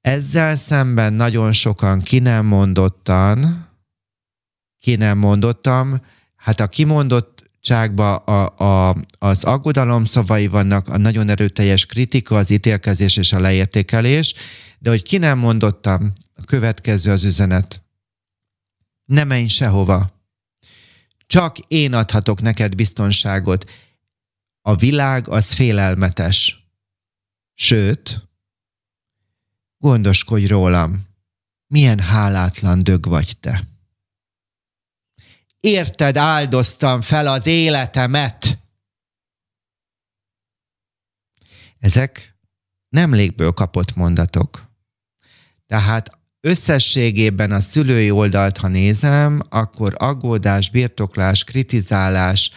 [0.01, 3.69] Ezzel szemben nagyon sokan ki nem mondottan,
[4.79, 6.01] ki nem mondottam,
[6.37, 7.38] hát a kimondott
[7.69, 13.41] bizottságban a, a, az aggodalom szavai vannak, a nagyon erőteljes kritika, az ítélkezés és a
[13.41, 14.35] leértékelés,
[14.79, 17.83] de hogy ki nem mondottam, a következő az üzenet.
[19.05, 20.11] Ne menj sehova.
[21.27, 23.71] Csak én adhatok neked biztonságot.
[24.63, 26.69] A világ az félelmetes.
[27.55, 28.29] Sőt,
[29.79, 31.07] gondoskodj rólam.
[31.67, 33.78] Milyen hálátlan dög vagy te
[35.61, 38.59] érted áldoztam fel az életemet.
[41.79, 42.37] Ezek
[42.89, 44.67] nem légből kapott mondatok.
[45.67, 52.51] Tehát összességében a szülői oldalt, ha nézem, akkor aggódás, birtoklás, kritizálás,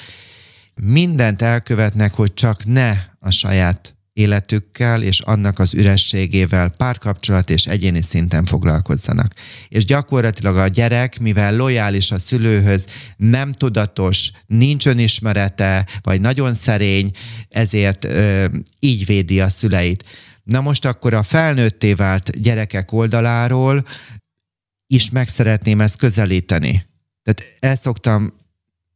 [0.76, 8.02] mindent elkövetnek, hogy csak ne a saját életükkel és annak az ürességével párkapcsolat és egyéni
[8.02, 9.34] szinten foglalkozzanak.
[9.67, 17.12] És gyakorlatilag a gyerek, mivel lojális a szülőhöz, nem tudatos, nincs önismerete, vagy nagyon szerény,
[17.50, 18.45] ezért ö,
[18.80, 20.04] így védi a szüleit.
[20.43, 23.86] Na most akkor a felnőtté vált gyerekek oldaláról
[24.88, 26.86] is meg szeretném ezt közelíteni.
[27.24, 28.34] Tehát el szoktam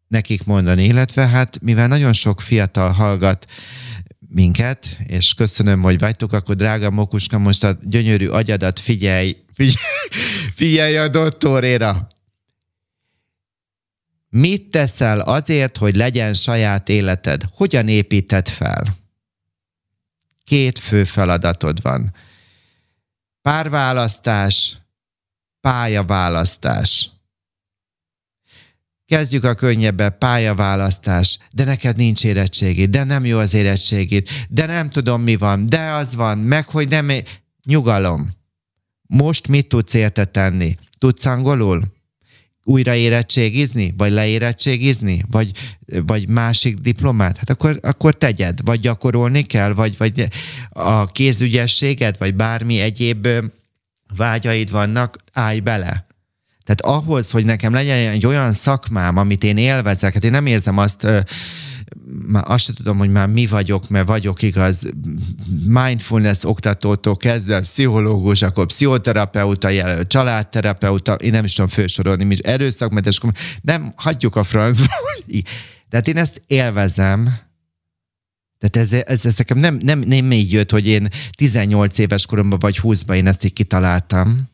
[0.08, 3.46] nekik mondani, illetve hát mivel nagyon sok fiatal hallgat
[4.36, 10.10] minket, és köszönöm, hogy vagytok, akkor drága Mokuska, most a gyönyörű agyadat figyelj, figyelj,
[10.60, 12.08] figyelj a doktoréra.
[14.30, 17.44] Mit teszel azért, hogy legyen saját életed?
[17.52, 18.98] Hogyan építed fel?
[20.44, 22.14] Két fő feladatod van.
[23.42, 24.78] Párválasztás,
[25.62, 27.10] pályaválasztás.
[29.08, 34.90] Kezdjük a könnyebbet, pályaválasztás, de neked nincs érettségid, de nem jó az érettségid, de nem
[34.90, 37.10] tudom mi van, de az van, meg hogy nem...
[37.10, 38.30] É- Nyugalom.
[39.08, 40.76] Most mit tudsz érte tenni?
[40.98, 41.94] Tudsz angolul?
[42.64, 43.94] Újra érettségizni?
[43.98, 45.22] Vagy leérettségizni?
[45.32, 45.52] Vagy,
[45.86, 47.38] vagy másik diplomát?
[47.38, 48.60] Hát akkor, akkor tegyed.
[48.64, 49.74] Vagy gyakorolni kell?
[49.74, 50.28] Vagy, vagy
[50.70, 52.18] a kézügyességed?
[52.18, 53.28] Vagy bármi egyéb
[54.16, 55.18] vágyaid vannak?
[55.34, 56.06] Állj bele
[56.66, 60.78] tehát ahhoz, hogy nekem legyen egy olyan szakmám, amit én élvezek, hát én nem érzem
[60.78, 61.08] azt,
[62.28, 64.84] már azt sem tudom, hogy már mi vagyok, mert vagyok igaz,
[65.66, 73.20] mindfulness oktatótól kezdve, pszichológus, akkor pszichoterapeuta, jelölt, családterapeuta, én nem is tudom felsorolni, mi erőszakmentes,
[73.62, 74.94] nem, hagyjuk a francba.
[75.90, 77.24] Tehát én ezt élvezem,
[78.60, 82.60] tehát ez, ez, ez nekem nem, nem, nem így jött, hogy én 18 éves koromban
[82.60, 84.54] vagy 20-ban én ezt így kitaláltam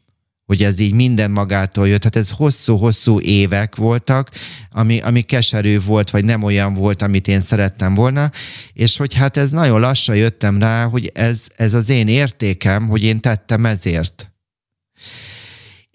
[0.51, 2.03] hogy ez így minden magától jött.
[2.03, 4.29] Hát ez hosszú-hosszú évek voltak,
[4.71, 8.31] ami, ami keserű volt, vagy nem olyan volt, amit én szerettem volna,
[8.73, 13.03] és hogy hát ez nagyon lassan jöttem rá, hogy ez, ez az én értékem, hogy
[13.03, 14.31] én tettem ezért.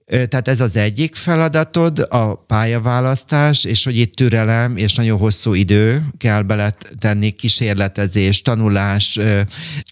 [0.06, 6.02] Tehát ez az egyik feladatod, a pályaválasztás, és hogy itt türelem és nagyon hosszú idő
[6.18, 9.18] kell beletenni, kísérletezés, tanulás,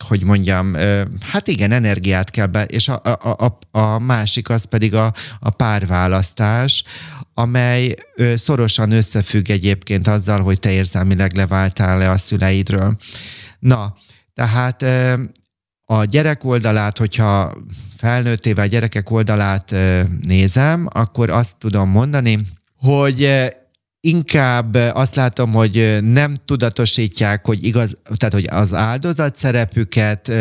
[0.07, 0.75] hogy mondjam,
[1.21, 5.51] hát igen, energiát kell be, és a, a, a, a másik az pedig a, a
[5.51, 6.85] párválasztás,
[7.35, 7.95] amely
[8.35, 12.97] szorosan összefügg egyébként azzal, hogy te érzelmileg leváltál le a szüleidről.
[13.59, 13.95] Na,
[14.35, 14.85] tehát
[15.85, 17.53] a gyerek oldalát, hogyha
[17.97, 19.75] felnőttével gyerekek oldalát
[20.21, 22.39] nézem, akkor azt tudom mondani,
[22.77, 23.49] hogy
[24.01, 30.33] inkább azt látom, hogy nem tudatosítják, hogy igaz, tehát hogy az áldozat szerepüket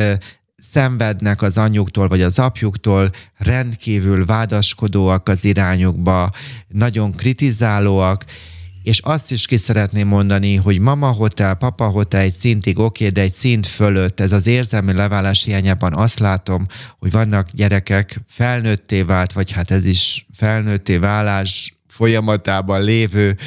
[0.56, 6.32] szenvednek az anyjuktól vagy az apjuktól, rendkívül vádaskodóak az irányukba,
[6.68, 8.26] nagyon kritizálóak,
[8.84, 13.22] és azt is ki szeretném mondani, hogy mama hotel, papa hotel egy szintig oké, de
[13.22, 16.66] egy szint fölött, ez az érzelmi leválás hiányában azt látom,
[17.00, 23.38] hogy vannak gyerekek felnőtté vált, vagy hát ez is felnőtté válás folyamatában lévő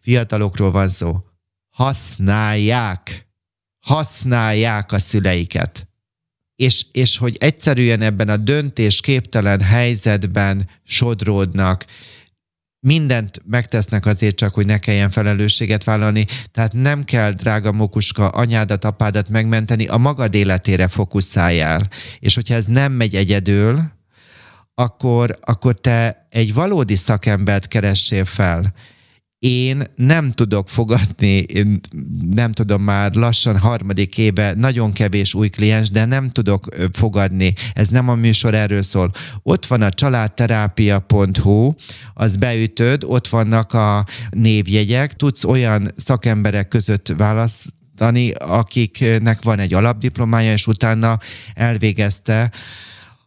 [0.00, 1.16] fiatalokról van szó.
[1.70, 3.26] Használják,
[3.80, 5.88] használják a szüleiket.
[6.56, 11.84] És, és hogy egyszerűen ebben a döntés képtelen helyzetben sodródnak,
[12.80, 18.84] mindent megtesznek azért csak, hogy ne kelljen felelősséget vállalni, tehát nem kell, drága Mokuska, anyádat,
[18.84, 21.88] apádat megmenteni, a magad életére fókuszáljál.
[22.18, 23.94] És hogyha ez nem megy egyedül,
[24.74, 28.74] akkor, akkor te egy valódi szakembert keressél fel,
[29.46, 31.80] én nem tudok fogadni, én
[32.30, 37.52] nem tudom már lassan harmadik éve, nagyon kevés új kliens, de nem tudok fogadni.
[37.72, 39.10] Ez nem a műsor erről szól.
[39.42, 41.72] Ott van a családterápia.hu,
[42.14, 50.52] az beütöd, ott vannak a névjegyek, tudsz olyan szakemberek között választani, akiknek van egy alapdiplomája,
[50.52, 51.18] és utána
[51.54, 52.50] elvégezte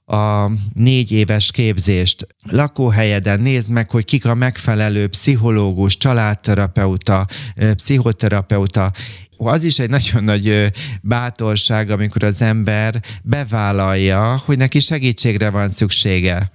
[0.09, 2.27] a négy éves képzést.
[2.51, 7.27] Lakóhelyeden nézd meg, hogy kik a megfelelő pszichológus, családterapeuta,
[7.75, 8.91] pszichoterapeuta,
[9.37, 16.51] az is egy nagyon nagy bátorság, amikor az ember bevállalja, hogy neki segítségre van szüksége.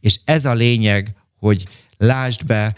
[0.00, 1.64] És ez a lényeg, hogy
[1.96, 2.74] lásd be,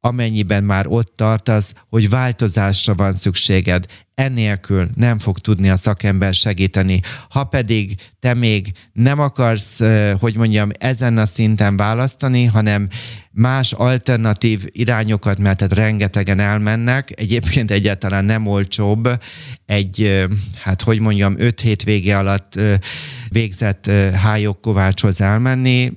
[0.00, 3.86] amennyiben már ott tartasz, hogy változásra van szükséged.
[4.14, 7.00] Ennélkül nem fog tudni a szakember segíteni.
[7.28, 9.80] Ha pedig te még nem akarsz,
[10.20, 12.88] hogy mondjam, ezen a szinten választani, hanem
[13.30, 19.08] más alternatív irányokat, mert tehát rengetegen elmennek, egyébként egyáltalán nem olcsóbb
[19.66, 20.26] egy,
[20.62, 22.60] hát hogy mondjam, öt hétvége alatt
[23.28, 25.92] végzett hájokkovácshoz elmenni,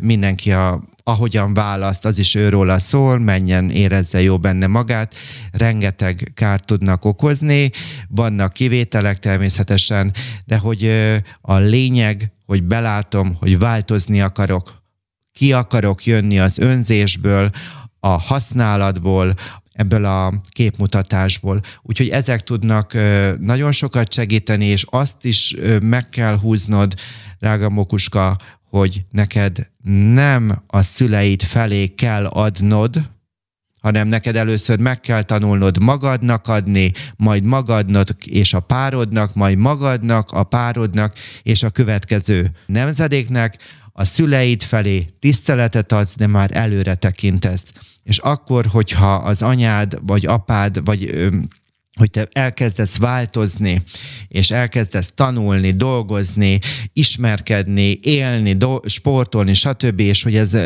[0.00, 5.14] mindenki a ahogyan választ, az is őróla szól, menjen, érezze jó benne magát,
[5.52, 7.70] rengeteg kárt tudnak okozni,
[8.08, 10.12] vannak kivételek természetesen,
[10.44, 10.90] de hogy
[11.40, 14.82] a lényeg, hogy belátom, hogy változni akarok,
[15.32, 17.50] ki akarok jönni az önzésből,
[18.00, 19.34] a használatból,
[19.72, 21.60] ebből a képmutatásból.
[21.82, 22.92] Úgyhogy ezek tudnak
[23.40, 26.94] nagyon sokat segíteni, és azt is meg kell húznod,
[27.38, 28.38] drága Mokuska,
[28.78, 29.70] hogy neked
[30.12, 33.10] nem a szüleid felé kell adnod,
[33.80, 40.30] hanem neked először meg kell tanulnod magadnak adni, majd magadnak és a párodnak, majd magadnak,
[40.30, 43.58] a párodnak és a következő nemzedéknek,
[43.92, 47.72] a szüleid felé tiszteletet adsz, de már előre tekintesz.
[48.02, 51.30] És akkor, hogyha az anyád, vagy apád, vagy
[51.94, 53.82] hogy te elkezdesz változni,
[54.28, 56.58] és elkezdesz tanulni, dolgozni,
[56.92, 60.56] ismerkedni, élni, do- sportolni, stb., és hogy ez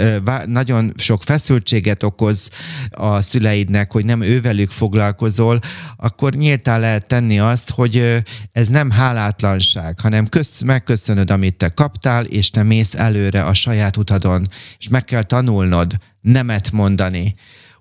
[0.46, 2.48] nagyon sok feszültséget okoz
[2.90, 5.58] a szüleidnek, hogy nem ővelük foglalkozol,
[5.96, 12.24] akkor nyíltán lehet tenni azt, hogy ez nem hálátlanság, hanem kösz, megköszönöd, amit te kaptál,
[12.24, 14.48] és te mész előre a saját utadon,
[14.78, 17.34] és meg kell tanulnod nemet mondani.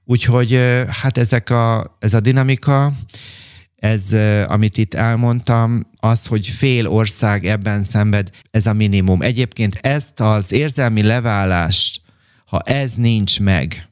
[0.10, 0.60] Úgyhogy
[1.02, 2.93] hát ezek a, ez a dinamika,
[3.78, 4.13] ez,
[4.47, 9.21] amit itt elmondtam, az, hogy fél ország ebben szenved, ez a minimum.
[9.21, 12.01] Egyébként ezt az érzelmi leválást,
[12.45, 13.89] ha ez nincs meg,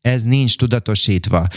[0.00, 1.48] ez nincs tudatosítva,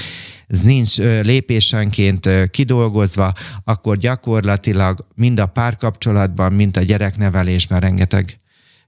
[0.47, 3.33] ez nincs lépésenként kidolgozva,
[3.63, 8.39] akkor gyakorlatilag mind a párkapcsolatban, mind a gyereknevelésben rengeteg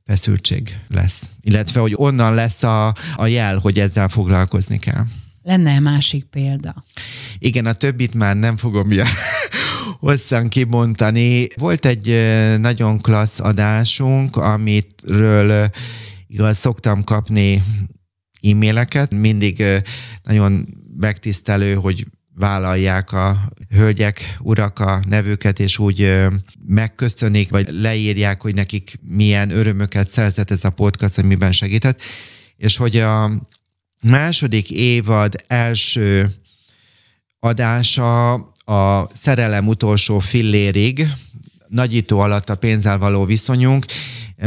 [0.05, 1.31] feszültség lesz.
[1.41, 5.03] Illetve, hogy onnan lesz a, a jel, hogy ezzel foglalkozni kell.
[5.43, 6.83] Lenne másik példa?
[7.39, 9.07] Igen, a többit már nem fogom ilyen
[9.99, 11.47] hosszan kimondani.
[11.55, 12.07] Volt egy
[12.59, 15.69] nagyon klassz adásunk, amitről
[16.27, 17.63] igaz szoktam kapni
[18.41, 19.13] e-maileket.
[19.13, 19.63] Mindig
[20.23, 20.65] nagyon
[20.97, 23.37] megtisztelő, hogy vállalják a
[23.69, 26.27] hölgyek, urak a nevüket, és úgy
[26.67, 32.01] megköszönik, vagy leírják, hogy nekik milyen örömöket szerzett ez a podcast, hogy miben segített.
[32.57, 33.31] És hogy a
[34.03, 36.29] második évad első
[37.39, 38.33] adása
[38.65, 41.07] a szerelem utolsó fillérig,
[41.67, 43.85] nagyító alatt a pénzzel való viszonyunk,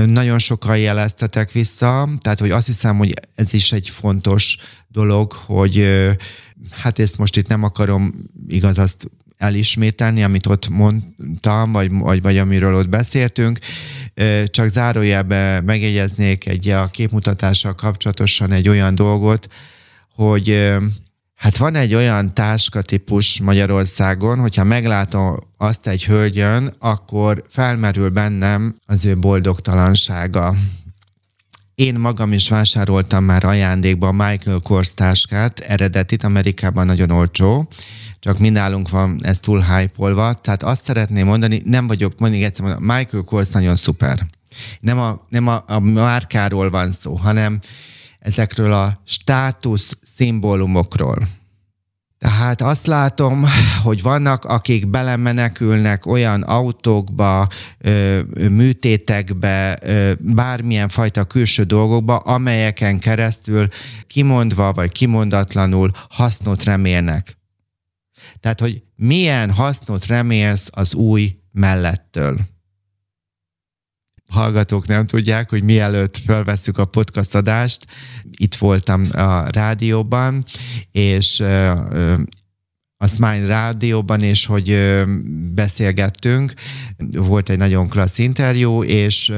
[0.07, 4.57] nagyon sokan jeleztetek vissza, tehát hogy azt hiszem, hogy ez is egy fontos
[4.89, 5.89] dolog, hogy
[6.71, 8.13] hát ezt most itt nem akarom
[8.49, 13.59] igaz azt elismételni, amit ott mondtam, vagy, vagy, vagy amiről ott beszéltünk,
[14.45, 19.49] csak zárójelbe megjegyeznék egy a képmutatással kapcsolatosan egy olyan dolgot,
[20.15, 20.73] hogy
[21.43, 29.05] Hát van egy olyan táskatípus Magyarországon, hogyha meglátom azt egy hölgyön, akkor felmerül bennem az
[29.05, 30.55] ő boldogtalansága.
[31.75, 37.69] Én magam is vásároltam már ajándékba a Michael Kors táskát, eredetit, Amerikában nagyon olcsó,
[38.19, 42.65] csak mi nálunk van ez túl hype tehát azt szeretném mondani, nem vagyok, mondjuk egyszer
[42.65, 44.27] mondani, Michael Kors nagyon szuper.
[44.81, 47.61] Nem a, nem a, a márkáról van szó, hanem
[48.23, 51.29] ezekről a státusz szimbólumokról.
[52.19, 53.45] Tehát azt látom,
[53.83, 57.49] hogy vannak, akik belemenekülnek olyan autókba,
[58.35, 59.79] műtétekbe,
[60.19, 63.69] bármilyen fajta külső dolgokba, amelyeken keresztül
[64.07, 67.37] kimondva vagy kimondatlanul hasznot remélnek.
[68.41, 72.39] Tehát, hogy milyen hasznot remélsz az új mellettől
[74.33, 77.87] hallgatók nem tudják, hogy mielőtt felvesszük a podcast adást,
[78.37, 80.45] itt voltam a rádióban,
[80.93, 81.43] és
[83.03, 85.03] a Smile rádióban, és hogy
[85.55, 86.53] beszélgettünk,
[87.13, 89.33] volt egy nagyon klassz interjú, és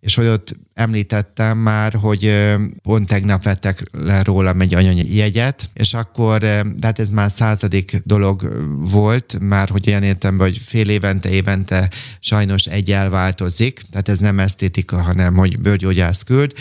[0.00, 2.46] és hogy ott említettem már, hogy
[2.82, 6.42] pont tegnap vettek le rólam egy anyanyjegyet, és akkor,
[6.80, 12.66] hát ez már századik dolog volt, már hogy olyan értem, hogy fél évente, évente sajnos
[12.66, 16.52] egy elváltozik, tehát ez nem esztétika, hanem hogy bőrgyógyász küld,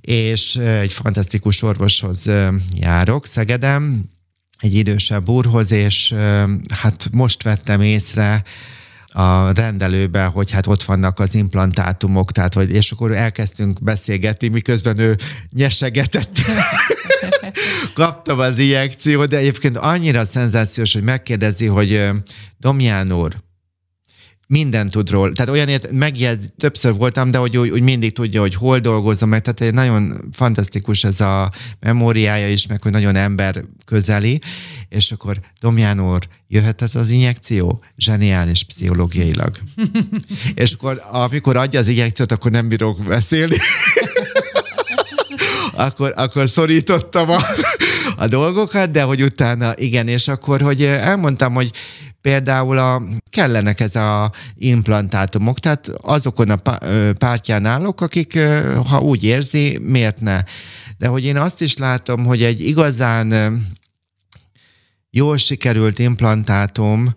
[0.00, 2.30] és egy fantasztikus orvoshoz
[2.76, 4.12] járok Szegedem,
[4.64, 6.14] egy idősebb úrhoz, és
[6.68, 8.42] hát most vettem észre,
[9.16, 14.98] a rendelőbe, hogy hát ott vannak az implantátumok, tehát hogy, és akkor elkezdtünk beszélgetni, miközben
[14.98, 15.16] ő
[15.50, 16.40] nyesegetett.
[17.94, 22.08] Kaptam az injekciót, de egyébként annyira szenzációs, hogy megkérdezi, hogy
[22.58, 23.36] Domján úr,
[24.46, 25.32] minden tud róla.
[25.32, 29.42] Tehát olyan ért, megjegy, többször voltam, de hogy, hogy mindig tudja, hogy hol dolgozom, meg
[29.42, 34.40] tehát egy nagyon fantasztikus ez a memóriája is, meg hogy nagyon ember közeli,
[34.88, 37.84] és akkor Domján úr, jöhetett az injekció?
[37.96, 39.58] Zseniális pszichológiailag.
[40.54, 43.56] és akkor amikor adja az injekciót, akkor nem bírok beszélni.
[45.74, 47.40] akkor, akkor szorítottam a,
[48.16, 51.70] a dolgokat, de hogy utána igen, és akkor, hogy elmondtam, hogy
[52.24, 56.78] például a, kellenek ez a implantátumok, tehát azokon a
[57.12, 58.38] pártján állok, akik,
[58.86, 60.42] ha úgy érzi, miért ne.
[60.98, 63.60] De hogy én azt is látom, hogy egy igazán
[65.10, 67.14] jól sikerült implantátum,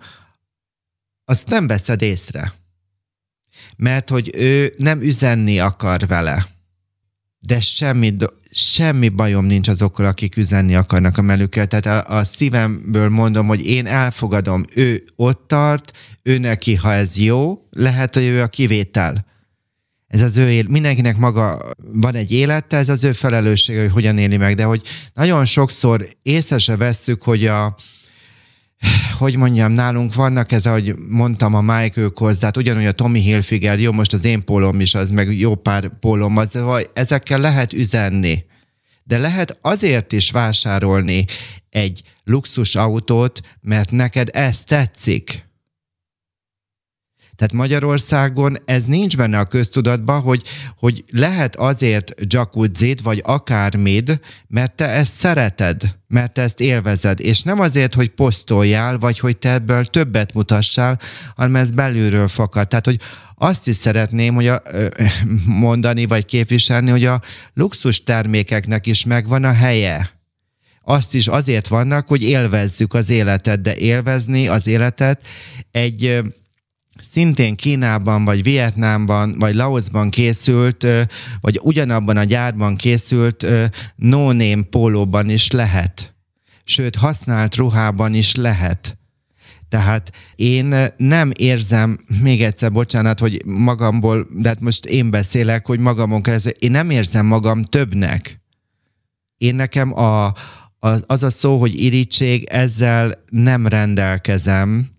[1.26, 2.54] azt nem veszed észre.
[3.78, 6.48] Mert hogy ő nem üzenni akar vele.
[7.40, 8.16] De semmi,
[8.52, 11.68] semmi bajom nincs azokkal, akik üzenni akarnak a melükkel.
[11.68, 15.92] Tehát a, a szívemből mondom, hogy én elfogadom, ő ott tart,
[16.24, 19.26] ő neki, ha ez jó, lehet, hogy ő a kivétel.
[20.08, 24.18] Ez az ő él, mindenkinek maga van egy élete, ez az ő felelőssége, hogy hogyan
[24.18, 24.82] éli meg, de hogy
[25.14, 27.76] nagyon sokszor észre se vesszük, hogy a,
[29.18, 33.80] hogy mondjam, nálunk vannak ez, ahogy mondtam, a Michael Kors, hát ugyanúgy a Tommy Hilfiger,
[33.80, 36.60] jó, most az én pólom is, az meg jó pár pólom, az,
[36.94, 38.46] ezekkel lehet üzenni.
[39.04, 41.26] De lehet azért is vásárolni
[41.70, 45.47] egy luxus autót, mert neked ez tetszik.
[47.38, 50.44] Tehát Magyarországon ez nincs benne a köztudatban, hogy,
[50.78, 57.42] hogy lehet azért jacuzzit, vagy akármid, mert te ezt szereted, mert te ezt élvezed, és
[57.42, 61.00] nem azért, hogy posztoljál, vagy hogy te ebből többet mutassál,
[61.36, 62.68] hanem ez belülről fakad.
[62.68, 63.00] Tehát, hogy
[63.36, 64.62] azt is szeretném hogy a,
[65.46, 67.22] mondani, vagy képviselni, hogy a
[67.54, 70.16] luxus termékeknek is megvan a helye
[70.90, 75.22] azt is azért vannak, hogy élvezzük az életet, de élvezni az életet
[75.72, 76.22] egy
[77.02, 80.88] szintén Kínában, vagy Vietnámban, vagy Laosban készült,
[81.42, 83.46] vagy ugyanabban a gyárban készült
[83.96, 86.16] no-name pólóban is lehet.
[86.64, 88.98] Sőt, használt ruhában is lehet.
[89.70, 95.80] Tehát én nem érzem, még egyszer bocsánat, hogy magamból, de hát most én beszélek, hogy
[95.80, 98.42] magamon keresztül, én nem érzem magam többnek.
[99.38, 100.34] Én nekem a,
[100.80, 104.97] az, a szó, hogy irítség, ezzel nem rendelkezem,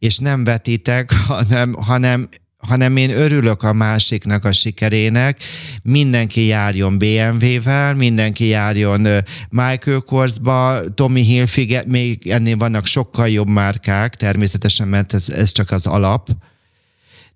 [0.00, 2.28] és nem vetítek, hanem, hanem
[2.60, 5.42] hanem én örülök a másiknak a sikerének,
[5.82, 9.08] mindenki járjon BMW-vel, mindenki járjon
[9.50, 15.70] Michael Korsba, Tommy Hilfiger, még ennél vannak sokkal jobb márkák, természetesen, mert ez, ez csak
[15.70, 16.28] az alap.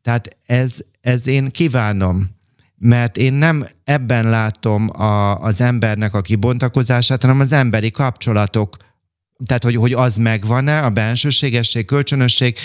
[0.02, 2.30] Tehát ez, ez én kívánom,
[2.78, 8.76] mert én nem ebben látom a, az embernek a kibontakozását, hanem az emberi kapcsolatok
[9.46, 12.56] tehát hogy, hogy az megvan-e, a bensőségesség, kölcsönösség,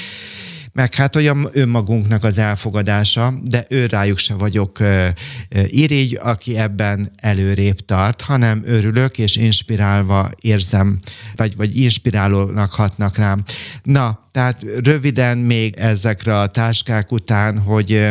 [0.71, 4.79] meg hát olyan önmagunknak az elfogadása, de ő rájuk se vagyok
[5.65, 10.99] irigy, aki ebben előrébb tart, hanem örülök és inspirálva érzem,
[11.35, 13.43] vagy, vagy inspirálónak hatnak rám.
[13.83, 18.09] Na, tehát röviden még ezekre a táskák után, hogy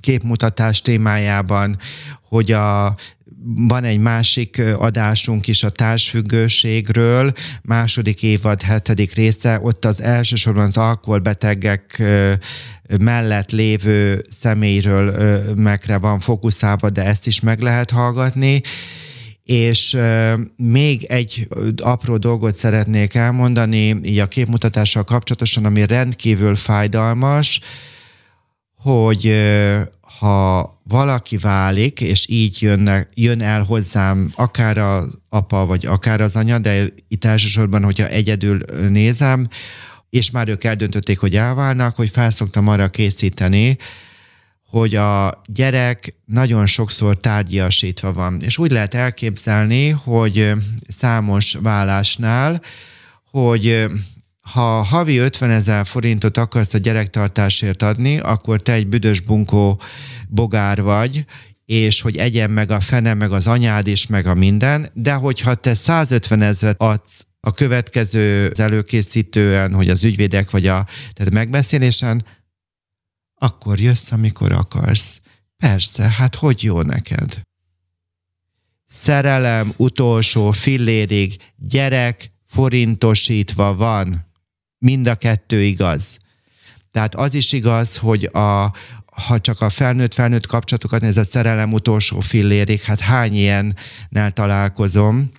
[0.00, 1.76] képmutatás témájában,
[2.28, 2.96] hogy a
[3.54, 10.76] van egy másik adásunk is a társfüggőségről, második évad, hetedik része, ott az elsősorban az
[10.76, 12.02] alkoholbetegek
[13.00, 15.14] mellett lévő személyről
[15.54, 18.60] megre van fókuszálva, de ezt is meg lehet hallgatni.
[19.44, 19.98] És
[20.56, 21.48] még egy
[21.82, 27.60] apró dolgot szeretnék elmondani, így a képmutatással kapcsolatosan, ami rendkívül fájdalmas,
[28.76, 29.34] hogy
[30.18, 36.36] ha valaki válik, és így jönne, jön el hozzám akár az apa, vagy akár az
[36.36, 38.58] anya, de itt elsősorban, hogyha egyedül
[38.88, 39.48] nézem,
[40.10, 43.76] és már ők eldöntötték, hogy elválnak, hogy felszoktam arra készíteni,
[44.68, 48.40] hogy a gyerek nagyon sokszor tárgyiasítva van.
[48.40, 50.52] És úgy lehet elképzelni, hogy
[50.88, 52.62] számos vállásnál,
[53.30, 53.86] hogy
[54.52, 59.80] ha havi 50 ezer forintot akarsz a gyerektartásért adni, akkor te egy büdös bunkó
[60.28, 61.24] bogár vagy,
[61.64, 65.54] és hogy egyen meg a fene, meg az anyád is, meg a minden, de hogyha
[65.54, 72.24] te 150 ezeret adsz a következő az előkészítően, hogy az ügyvédek vagy a tehát megbeszélésen,
[73.34, 75.20] akkor jössz, amikor akarsz.
[75.56, 77.40] Persze, hát hogy jó neked?
[78.86, 84.27] Szerelem utolsó fillérig gyerek forintosítva van.
[84.78, 86.18] Mind a kettő igaz.
[86.90, 88.72] Tehát az is igaz, hogy a,
[89.12, 95.30] ha csak a felnőtt-felnőtt kapcsolatokat, ez a szerelem utolsó fillérig, hát hány ilyennel találkozom,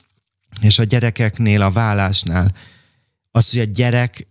[0.62, 2.56] és a gyerekeknél, a vállásnál,
[3.32, 4.28] az, hogy a gyerek,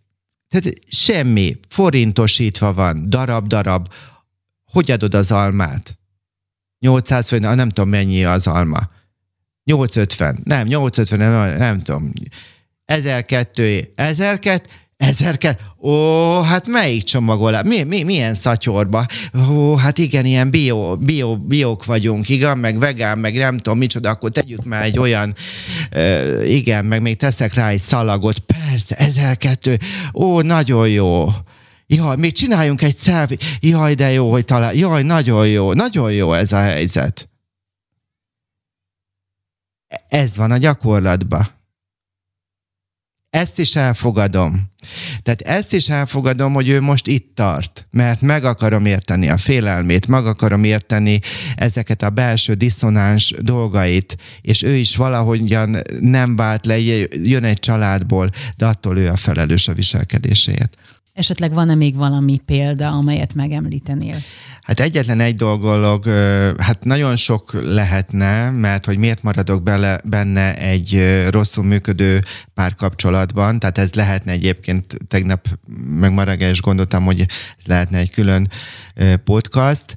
[0.48, 3.92] tehát semmi, forintosítva van, darab-darab,
[4.64, 5.98] hogy adod az almát?
[6.78, 8.90] 800 vagy nem tudom mennyi az alma.
[9.64, 12.12] 850, nem, 850, nem, nem tudom.
[12.84, 14.68] 1002, 1002,
[14.98, 15.58] Ezer?
[15.80, 17.62] Ó, hát melyik csomagolás?
[17.64, 19.06] Mi, mi, milyen szatyorba?
[19.50, 24.10] Ó, hát igen, ilyen bio, bio, biók vagyunk, igen, meg vegán, meg nem tudom micsoda,
[24.10, 25.34] akkor tegyük már egy olyan,
[25.94, 28.38] uh, igen, meg még teszek rá egy szalagot.
[28.38, 29.38] Persze, ezer.
[30.14, 31.28] Ó, nagyon jó.
[31.86, 33.38] Jaj, még csináljunk egy szelvi.
[33.60, 34.74] Jaj, de jó, hogy talál.
[34.74, 37.28] Jaj, nagyon jó, nagyon jó ez a helyzet.
[40.08, 41.57] Ez van a gyakorlatban.
[43.30, 44.70] Ezt is elfogadom.
[45.22, 50.06] Tehát ezt is elfogadom, hogy ő most itt tart, mert meg akarom érteni a félelmét,
[50.06, 51.20] meg akarom érteni
[51.54, 56.78] ezeket a belső diszonáns dolgait, és ő is valahogyan nem vált le,
[57.22, 60.76] jön egy családból, de attól ő a felelős a viselkedéséért.
[61.18, 64.16] Esetleg van-e még valami példa, amelyet megemlítenél?
[64.62, 66.06] Hát egyetlen egy dolog,
[66.58, 72.22] hát nagyon sok lehetne, mert hogy miért maradok bele, benne egy rosszul működő
[72.54, 75.46] párkapcsolatban, tehát ez lehetne egyébként, tegnap
[75.90, 77.20] meg is gondoltam, hogy
[77.58, 78.50] ez lehetne egy külön
[79.24, 79.96] podcast.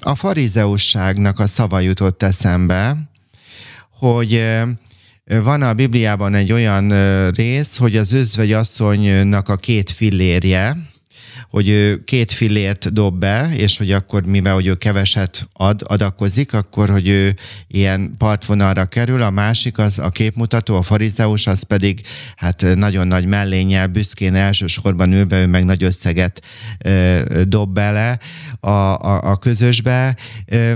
[0.00, 2.96] A farizeusságnak a szava jutott eszembe,
[3.98, 4.42] hogy
[5.24, 6.88] van a Bibliában egy olyan
[7.30, 10.76] rész, hogy az özvegy asszonynak a két fillérje,
[11.50, 16.52] hogy ő két fillért dob be, és hogy akkor, mivel hogy ő keveset ad, adakozik,
[16.54, 17.34] akkor, hogy ő
[17.66, 22.00] ilyen partvonalra kerül, a másik az a képmutató, a farizeus, az pedig
[22.36, 26.42] hát nagyon nagy mellénnyel, büszkén elsősorban ülve, ő meg nagy összeget
[26.84, 28.18] ö, dob bele
[28.60, 30.16] a, a, a közösbe.
[30.46, 30.72] Ö,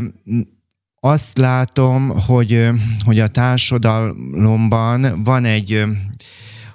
[1.01, 2.69] azt látom, hogy,
[3.05, 5.85] hogy a társadalomban van egy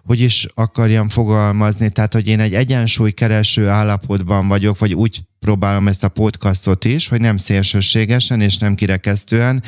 [0.06, 6.04] hogy is akarjam fogalmazni, tehát hogy én egy egyensúlykereső állapotban vagyok, vagy úgy próbálom ezt
[6.04, 9.64] a podcastot is, hogy nem szélsőségesen és nem kirekesztően,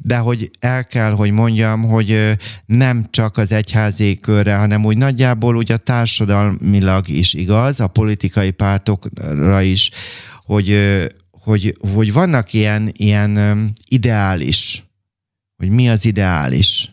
[0.00, 2.36] de hogy el kell, hogy mondjam, hogy
[2.66, 8.50] nem csak az egyházi körre, hanem úgy nagyjából úgy a társadalmilag is igaz, a politikai
[8.50, 9.90] pártokra is,
[10.44, 10.78] hogy,
[11.40, 14.84] hogy, hogy vannak ilyen, ilyen ideális,
[15.56, 16.90] hogy mi az ideális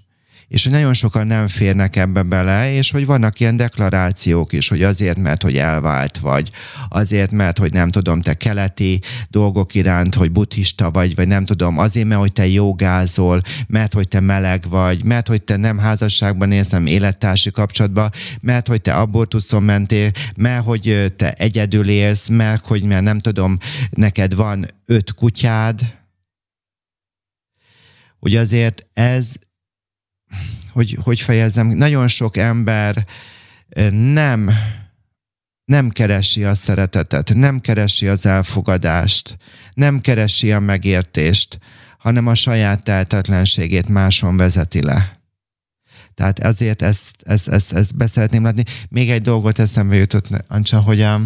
[0.47, 4.83] és hogy nagyon sokan nem férnek ebbe bele, és hogy vannak ilyen deklarációk is, hogy
[4.83, 6.51] azért, mert hogy elvált vagy,
[6.89, 11.77] azért, mert hogy nem tudom, te keleti dolgok iránt, hogy buddhista vagy, vagy nem tudom,
[11.77, 16.51] azért, mert hogy te jogázol, mert hogy te meleg vagy, mert hogy te nem házasságban
[16.51, 22.65] élsz, nem élettársi kapcsolatban, mert hogy te abortuszon mentél, mert hogy te egyedül élsz, mert
[22.65, 23.57] hogy mert nem tudom,
[23.89, 25.95] neked van öt kutyád,
[28.19, 29.33] hogy azért ez
[30.71, 33.05] hogy, hogy fejezzem, nagyon sok ember
[33.91, 34.49] nem
[35.65, 39.37] nem keresi a szeretetet, nem keresi az elfogadást,
[39.73, 41.59] nem keresi a megértést,
[41.97, 45.11] hanem a saját tehetetlenségét máson vezeti le.
[46.13, 48.63] Tehát ezért ezt, ezt, ezt, ezt beszeretném látni.
[48.89, 51.21] Még egy dolgot eszembe jutott, Ancsa, hogy a,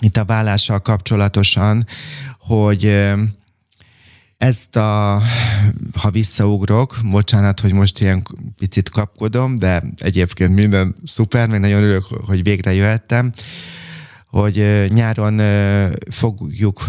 [0.00, 1.86] itt a vállással kapcsolatosan,
[2.38, 3.04] hogy
[4.44, 5.22] ezt a,
[5.98, 8.26] ha visszaugrok, bocsánat, hogy most ilyen
[8.58, 13.32] picit kapkodom, de egyébként minden szuper, még nagyon örülök, hogy végre jöhettem,
[14.26, 15.40] hogy nyáron
[16.10, 16.84] fogjuk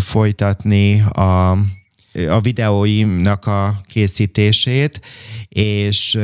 [0.00, 1.58] folytatni a
[2.28, 5.00] a videóimnak a készítését,
[5.48, 6.18] és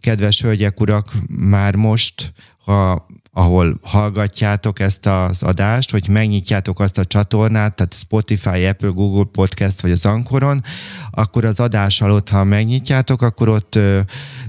[0.00, 2.32] kedves hölgyek, urak, már most,
[2.64, 9.24] ha ahol hallgatjátok ezt az adást, hogy megnyitjátok azt a csatornát, tehát Spotify, Apple, Google
[9.32, 10.62] Podcast vagy az Ankoron,
[11.10, 14.00] akkor az adás alatt, ha megnyitjátok, akkor ott ö,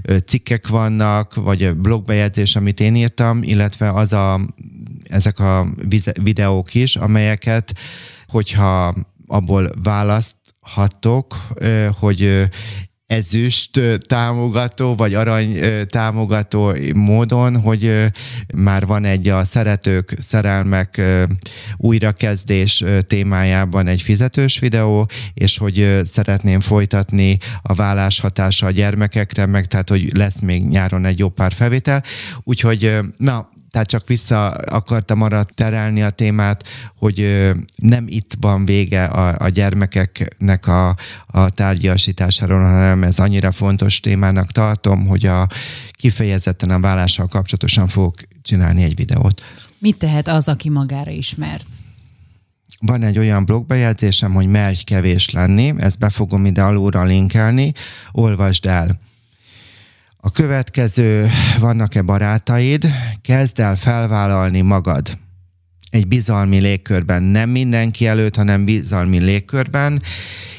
[0.02, 4.40] ö, cikkek vannak, vagy blogbejegyzés, amit én írtam, illetve az a,
[5.08, 5.66] ezek a
[6.22, 7.78] videók is, amelyeket,
[8.26, 8.94] hogyha
[9.26, 11.36] abból választ hatok,
[11.98, 12.48] hogy
[13.06, 18.12] ezüst támogató, vagy arany támogató módon, hogy
[18.54, 21.02] már van egy a szeretők, szerelmek
[21.76, 29.66] újrakezdés témájában egy fizetős videó, és hogy szeretném folytatni a vállás hatása a gyermekekre, meg
[29.66, 32.02] tehát, hogy lesz még nyáron egy jó pár felvétel.
[32.42, 39.04] Úgyhogy, na, tehát csak vissza akartam arra terelni a témát, hogy nem itt van vége
[39.04, 40.96] a, a gyermekeknek a,
[41.26, 45.48] a tárgyasításáról, hanem ez annyira fontos témának tartom, hogy a
[45.90, 49.42] kifejezetten a vállással kapcsolatosan fogok csinálni egy videót.
[49.78, 51.66] Mit tehet az, aki magára ismert?
[52.80, 57.72] Van egy olyan blogbejegyzésem, hogy merj kevés lenni, ezt be fogom ide alulra linkelni,
[58.12, 59.00] olvasd el.
[60.26, 61.28] A következő,
[61.60, 62.86] vannak-e barátaid?
[63.20, 65.18] Kezd el felvállalni magad.
[65.90, 70.02] Egy bizalmi légkörben, nem mindenki előtt, hanem bizalmi légkörben,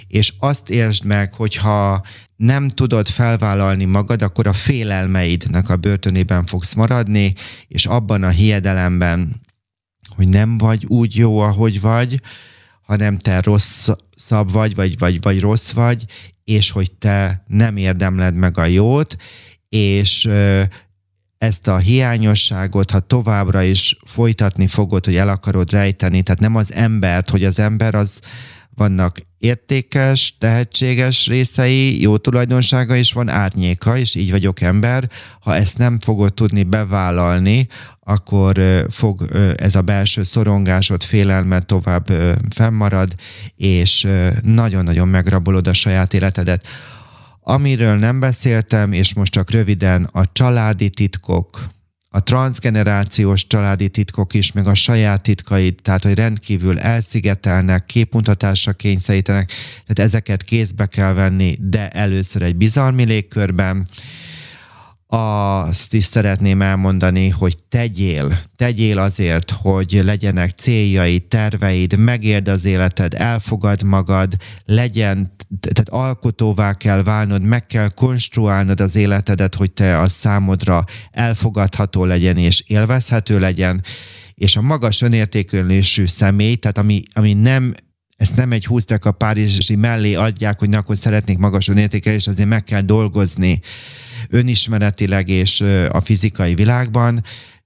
[0.08, 2.02] és azt értsd meg, hogyha
[2.36, 7.34] nem tudod felvállalni magad, akkor a félelmeidnek a börtönében fogsz maradni,
[7.68, 9.42] és abban a hiedelemben,
[10.16, 12.22] hogy nem vagy úgy jó, ahogy vagy,
[12.82, 16.06] hanem te rosszabb vagy, vagy, vagy, vagy rossz vagy,
[16.44, 19.16] és hogy te nem érdemled meg a jót,
[19.76, 20.30] és
[21.38, 26.74] ezt a hiányosságot, ha továbbra is folytatni fogod, hogy el akarod rejteni, tehát nem az
[26.74, 28.20] embert, hogy az ember az
[28.76, 35.10] vannak értékes, tehetséges részei, jó tulajdonsága, és van árnyéka, és így vagyok ember.
[35.40, 37.68] Ha ezt nem fogod tudni bevállalni,
[38.00, 42.12] akkor fog ez a belső szorongásod, félelmet tovább
[42.50, 43.14] fennmarad,
[43.56, 44.08] és
[44.42, 46.68] nagyon-nagyon megrabolod a saját életedet.
[47.48, 51.70] Amiről nem beszéltem, és most csak röviden, a családi titkok,
[52.10, 59.52] a transgenerációs családi titkok is, meg a saját titkaid, tehát hogy rendkívül elszigetelnek, képmutatásra kényszerítenek,
[59.86, 63.88] tehát ezeket kézbe kell venni, de először egy bizalmi légkörben,
[65.08, 73.14] azt is szeretném elmondani, hogy tegyél, tegyél azért, hogy legyenek céljaid, terveid, megérd az életed,
[73.14, 74.34] elfogad magad,
[74.66, 82.06] legyen, tehát alkotóvá kell válnod, meg kell konstruálnod az életedet, hogy te az számodra elfogadható
[82.06, 83.84] legyen és élvezhető legyen,
[84.34, 87.74] és a magas önértékelésű személy, tehát ami, ami nem
[88.18, 92.50] ezt nem egy 20 a párizsi mellé adják, hogy na, akkor szeretnék magas önértékelést, azért
[92.50, 93.60] meg kell dolgozni
[94.30, 97.24] önismeretileg és a fizikai világban,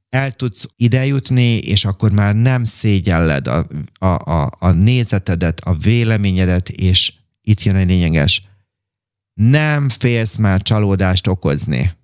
[0.09, 6.69] el tudsz idejutni, és akkor már nem szégyelled a, a, a, a nézetedet, a véleményedet,
[6.69, 8.43] és itt jön egy lényeges.
[9.33, 11.97] Nem félsz már csalódást okozni.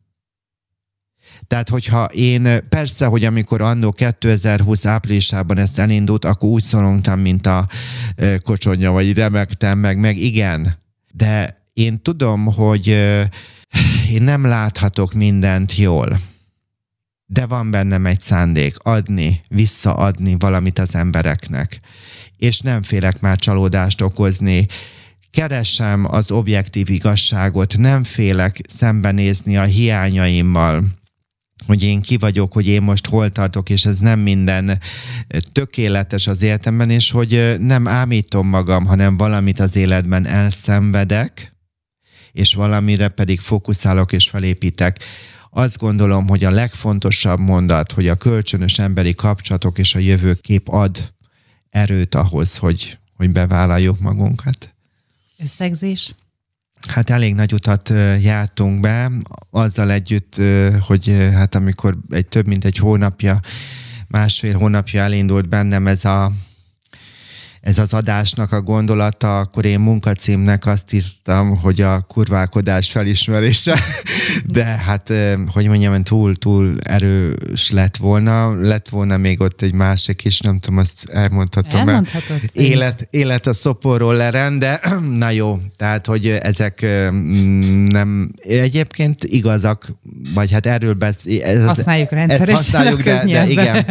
[1.47, 7.47] Tehát, hogyha én, persze, hogy amikor annó 2020 áprilisában ezt elindult, akkor úgy szorongtam, mint
[7.47, 7.68] a
[8.43, 10.78] kocsonya, vagy remektem meg, meg igen.
[11.12, 12.97] De én tudom, hogy
[14.09, 16.20] én nem láthatok mindent jól,
[17.26, 21.80] de van bennem egy szándék, adni, visszaadni valamit az embereknek.
[22.38, 24.66] És nem félek már csalódást okozni,
[25.32, 30.84] keresem az objektív igazságot, nem félek szembenézni a hiányaimmal,
[31.66, 34.80] hogy én ki vagyok, hogy én most hol tartok, és ez nem minden
[35.51, 41.55] tökéletes az életemben, és hogy nem ámítom magam, hanem valamit az életben elszenvedek,
[42.36, 45.00] és valamire pedig fókuszálok és felépítek.
[45.50, 51.14] Azt gondolom, hogy a legfontosabb mondat, hogy a kölcsönös emberi kapcsolatok és a jövőkép ad
[51.70, 54.74] erőt ahhoz, hogy, hogy bevállaljuk magunkat.
[55.38, 56.16] Összegzés?
[56.88, 57.90] Hát elég nagy utat
[58.22, 59.12] jártunk be,
[59.50, 60.42] azzal együtt,
[60.80, 63.40] hogy hát amikor egy több mint egy hónapja
[64.08, 66.32] másfél hónapja elindult bennem ez a
[67.66, 73.80] ez az adásnak a gondolata, akkor én munkacímnek azt írtam, hogy a kurválkodás felismerése,
[74.45, 75.13] de hát,
[75.53, 78.61] hogy mondjam, túl, túl erős lett volna.
[78.61, 81.88] Lett volna még ott egy másik is, nem tudom, azt elmondhatom.
[81.88, 82.39] Elmondhatod.
[82.51, 84.80] Élet, élet a szoporról leren, de
[85.24, 86.82] na jó, tehát, hogy ezek
[87.89, 89.88] nem, egyébként igazak,
[90.34, 91.66] vagy hát erről beszél.
[91.66, 93.86] Használjuk rendszeresen használjuk, de, de igen.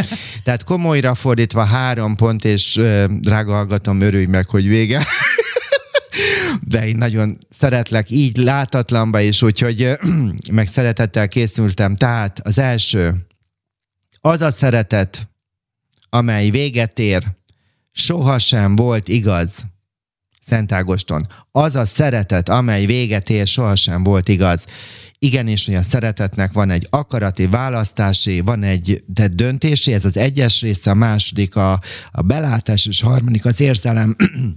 [0.44, 2.80] Tehát komolyra fordítva három pont, és
[3.20, 5.06] drága hallgatom, örülj meg, hogy vége.
[6.60, 9.98] De én nagyon szeretlek így látatlanba is, úgyhogy
[10.52, 11.96] meg szeretettel készültem.
[11.96, 13.26] Tehát az első,
[14.20, 15.28] az a szeretet,
[16.08, 17.22] amely véget ér,
[17.92, 19.64] sohasem volt igaz.
[20.40, 21.26] Szent Ágoston.
[21.50, 24.66] Az a szeretet, amely véget ér, sohasem volt igaz.
[25.24, 30.60] Igenis, hogy a szeretetnek van egy akarati választási, van egy de döntési, ez az egyes
[30.60, 34.16] része, a második a, a belátás, és a harmadik az érzelem.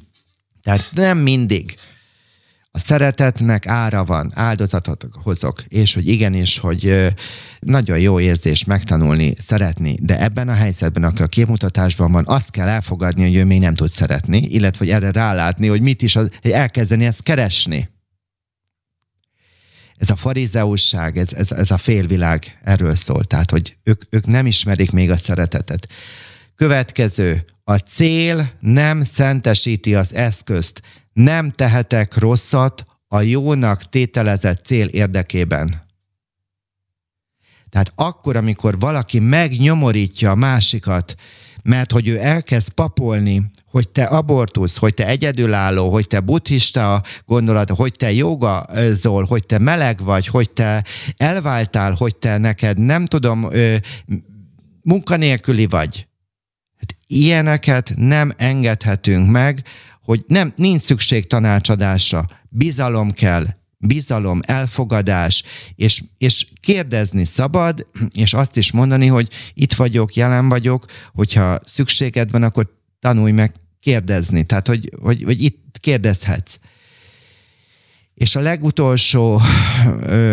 [0.64, 1.76] Tehát nem mindig.
[2.72, 7.14] A szeretetnek ára van, áldozatot hozok, és hogy igenis, hogy
[7.60, 12.68] nagyon jó érzés megtanulni, szeretni, de ebben a helyzetben, aki a képmutatásban van, azt kell
[12.68, 16.30] elfogadni, hogy ő még nem tud szeretni, illetve hogy erre rálátni, hogy mit is, az,
[16.42, 17.96] elkezdeni ezt keresni
[19.98, 24.46] ez a farizeusság, ez, ez, ez a félvilág erről szól, tehát, hogy ők, ők nem
[24.46, 25.88] ismerik még a szeretetet.
[26.56, 30.82] Következő, a cél nem szentesíti az eszközt.
[31.14, 35.86] Nem tehetek rosszat a jónak tételezett cél érdekében.
[37.70, 41.16] Tehát akkor, amikor valaki megnyomorítja a másikat,
[41.64, 47.70] mert hogy ő elkezd papolni, hogy te abortusz, hogy te egyedülálló, hogy te buddhista gondolat,
[47.70, 50.84] hogy te jogazol, hogy te meleg vagy, hogy te
[51.18, 53.50] elváltál, hogy te neked nem tudom,
[54.82, 56.08] munkanélküli vagy.
[56.78, 59.64] Hát ilyeneket nem engedhetünk meg,
[60.02, 62.26] hogy nem, nincs szükség tanácsadásra.
[62.50, 63.46] Bizalom kell,
[63.78, 65.44] bizalom, elfogadás,
[65.76, 72.32] és, és kérdezni szabad, és azt is mondani, hogy itt vagyok, jelen vagyok, hogyha szükséged
[72.32, 72.76] van, akkor
[73.08, 76.60] tanulj meg kérdezni, tehát hogy, hogy, hogy itt kérdezhetsz.
[78.14, 79.42] És a legutolsó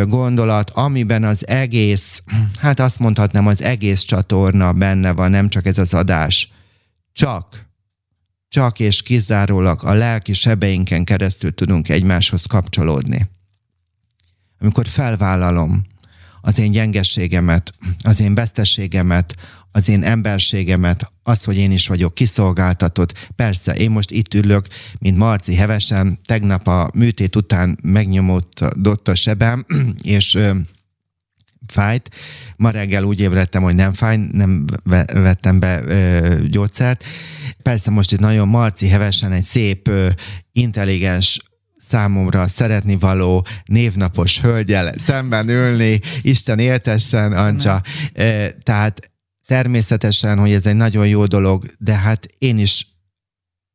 [0.07, 2.23] gondolat, amiben az egész,
[2.59, 6.51] hát azt mondhatnám, az egész csatorna benne van, nem csak ez az adás.
[7.13, 7.67] Csak,
[8.49, 13.31] csak és kizárólag a lelki sebeinken keresztül tudunk egymáshoz kapcsolódni.
[14.59, 15.85] Amikor felvállalom
[16.41, 17.73] az én gyengességemet,
[18.05, 19.35] az én veszteségemet,
[19.77, 23.29] az én emberségemet, az, hogy én is vagyok kiszolgáltatott.
[23.37, 24.67] Persze, én most itt ülök,
[24.99, 29.67] mint Marci hevesen, tegnap a műtét után megnyomódott a sebem,
[30.03, 30.55] és ö,
[31.67, 32.11] fájt.
[32.57, 34.65] Ma reggel úgy ébredtem, hogy nem fáj, nem
[35.13, 37.05] vettem be ö, gyógyszert.
[37.63, 40.09] Persze most itt nagyon Marci hevesen egy szép, ö,
[40.53, 41.39] intelligens
[41.77, 47.83] számomra szeretni való névnapos hölgyel szemben ülni, Isten éltessen, Ancsa.
[48.63, 49.13] Tehát
[49.47, 52.87] természetesen, hogy ez egy nagyon jó dolog, de hát én is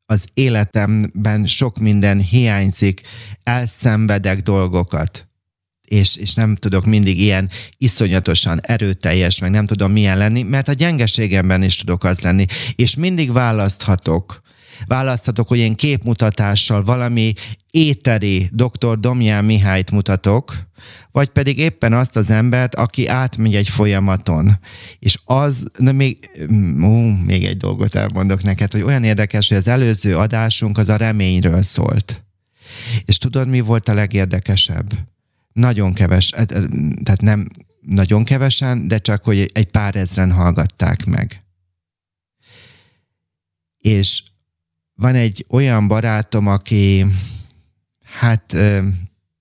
[0.06, 3.00] az életemben sok minden hiányzik,
[3.42, 5.28] elszenvedek dolgokat,
[5.84, 10.72] és, és nem tudok mindig ilyen iszonyatosan erőteljes, meg nem tudom milyen lenni, mert a
[10.72, 14.40] gyengeségemben is tudok az lenni, és mindig választhatok
[14.86, 17.32] választhatok, hogy én képmutatással valami
[17.70, 18.98] éteri dr.
[18.98, 20.68] Domján Mihályt mutatok,
[21.12, 24.58] vagy pedig éppen azt az embert, aki átmegy egy folyamaton.
[24.98, 26.30] És az, na még,
[26.80, 26.86] ú,
[27.26, 31.62] még egy dolgot elmondok neked, hogy olyan érdekes, hogy az előző adásunk az a reményről
[31.62, 32.24] szólt.
[33.04, 34.92] És tudod, mi volt a legérdekesebb?
[35.52, 36.62] Nagyon keves, eh, eh,
[37.02, 37.48] tehát nem
[37.80, 41.42] nagyon kevesen, de csak, hogy egy pár ezren hallgatták meg.
[43.78, 44.22] És
[45.00, 47.06] van egy olyan barátom, aki
[48.02, 48.52] hát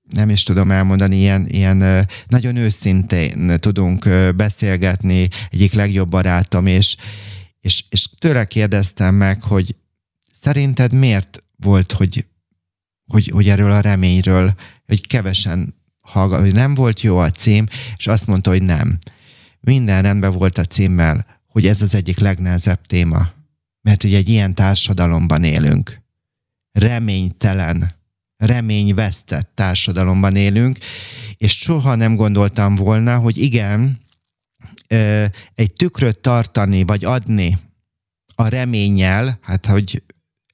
[0.10, 6.95] nem is tudom elmondani, ilyen, ilyen nagyon őszintén tudunk beszélgetni, egyik legjobb barátom, és,
[7.60, 9.76] és, és tőle kérdeztem meg, hogy
[10.41, 12.26] szerinted miért volt, hogy,
[13.12, 14.53] hogy, hogy erről a reményről,
[14.86, 17.66] hogy kevesen hallgat, hogy nem volt jó a cím,
[17.97, 18.97] és azt mondta, hogy nem.
[19.60, 23.38] Minden rendben volt a címmel, hogy ez az egyik legnehezebb téma
[23.90, 26.02] mert ugye egy ilyen társadalomban élünk.
[26.72, 27.92] Reménytelen,
[28.38, 30.78] reményvesztett társadalomban élünk,
[31.38, 34.00] és soha nem gondoltam volna, hogy igen,
[35.56, 37.58] egy tükröt tartani, vagy adni
[38.36, 40.04] a reménnyel, hát hogy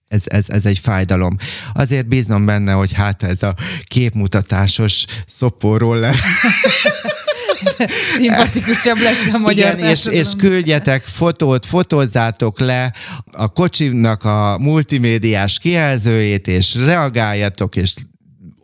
[0.07, 1.37] ez, ez, ez egy fájdalom.
[1.73, 6.13] Azért bízom benne, hogy hát ez a képmutatásos szopóról le.
[8.17, 12.93] Szimpatikusabb lesz a magyar Igen, és, és küldjetek fotót, fotózzátok le
[13.31, 17.93] a kocsinak a multimédiás kijelzőjét, és reagáljatok, és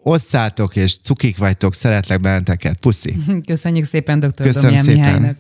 [0.04, 2.78] osszátok, és cukik vagytok, szeretlek benneteket.
[2.78, 3.16] Puszi.
[3.48, 4.34] Köszönjük szépen dr.
[4.36, 5.00] Köszönöm Domján szépen.
[5.00, 5.38] Mihálynak.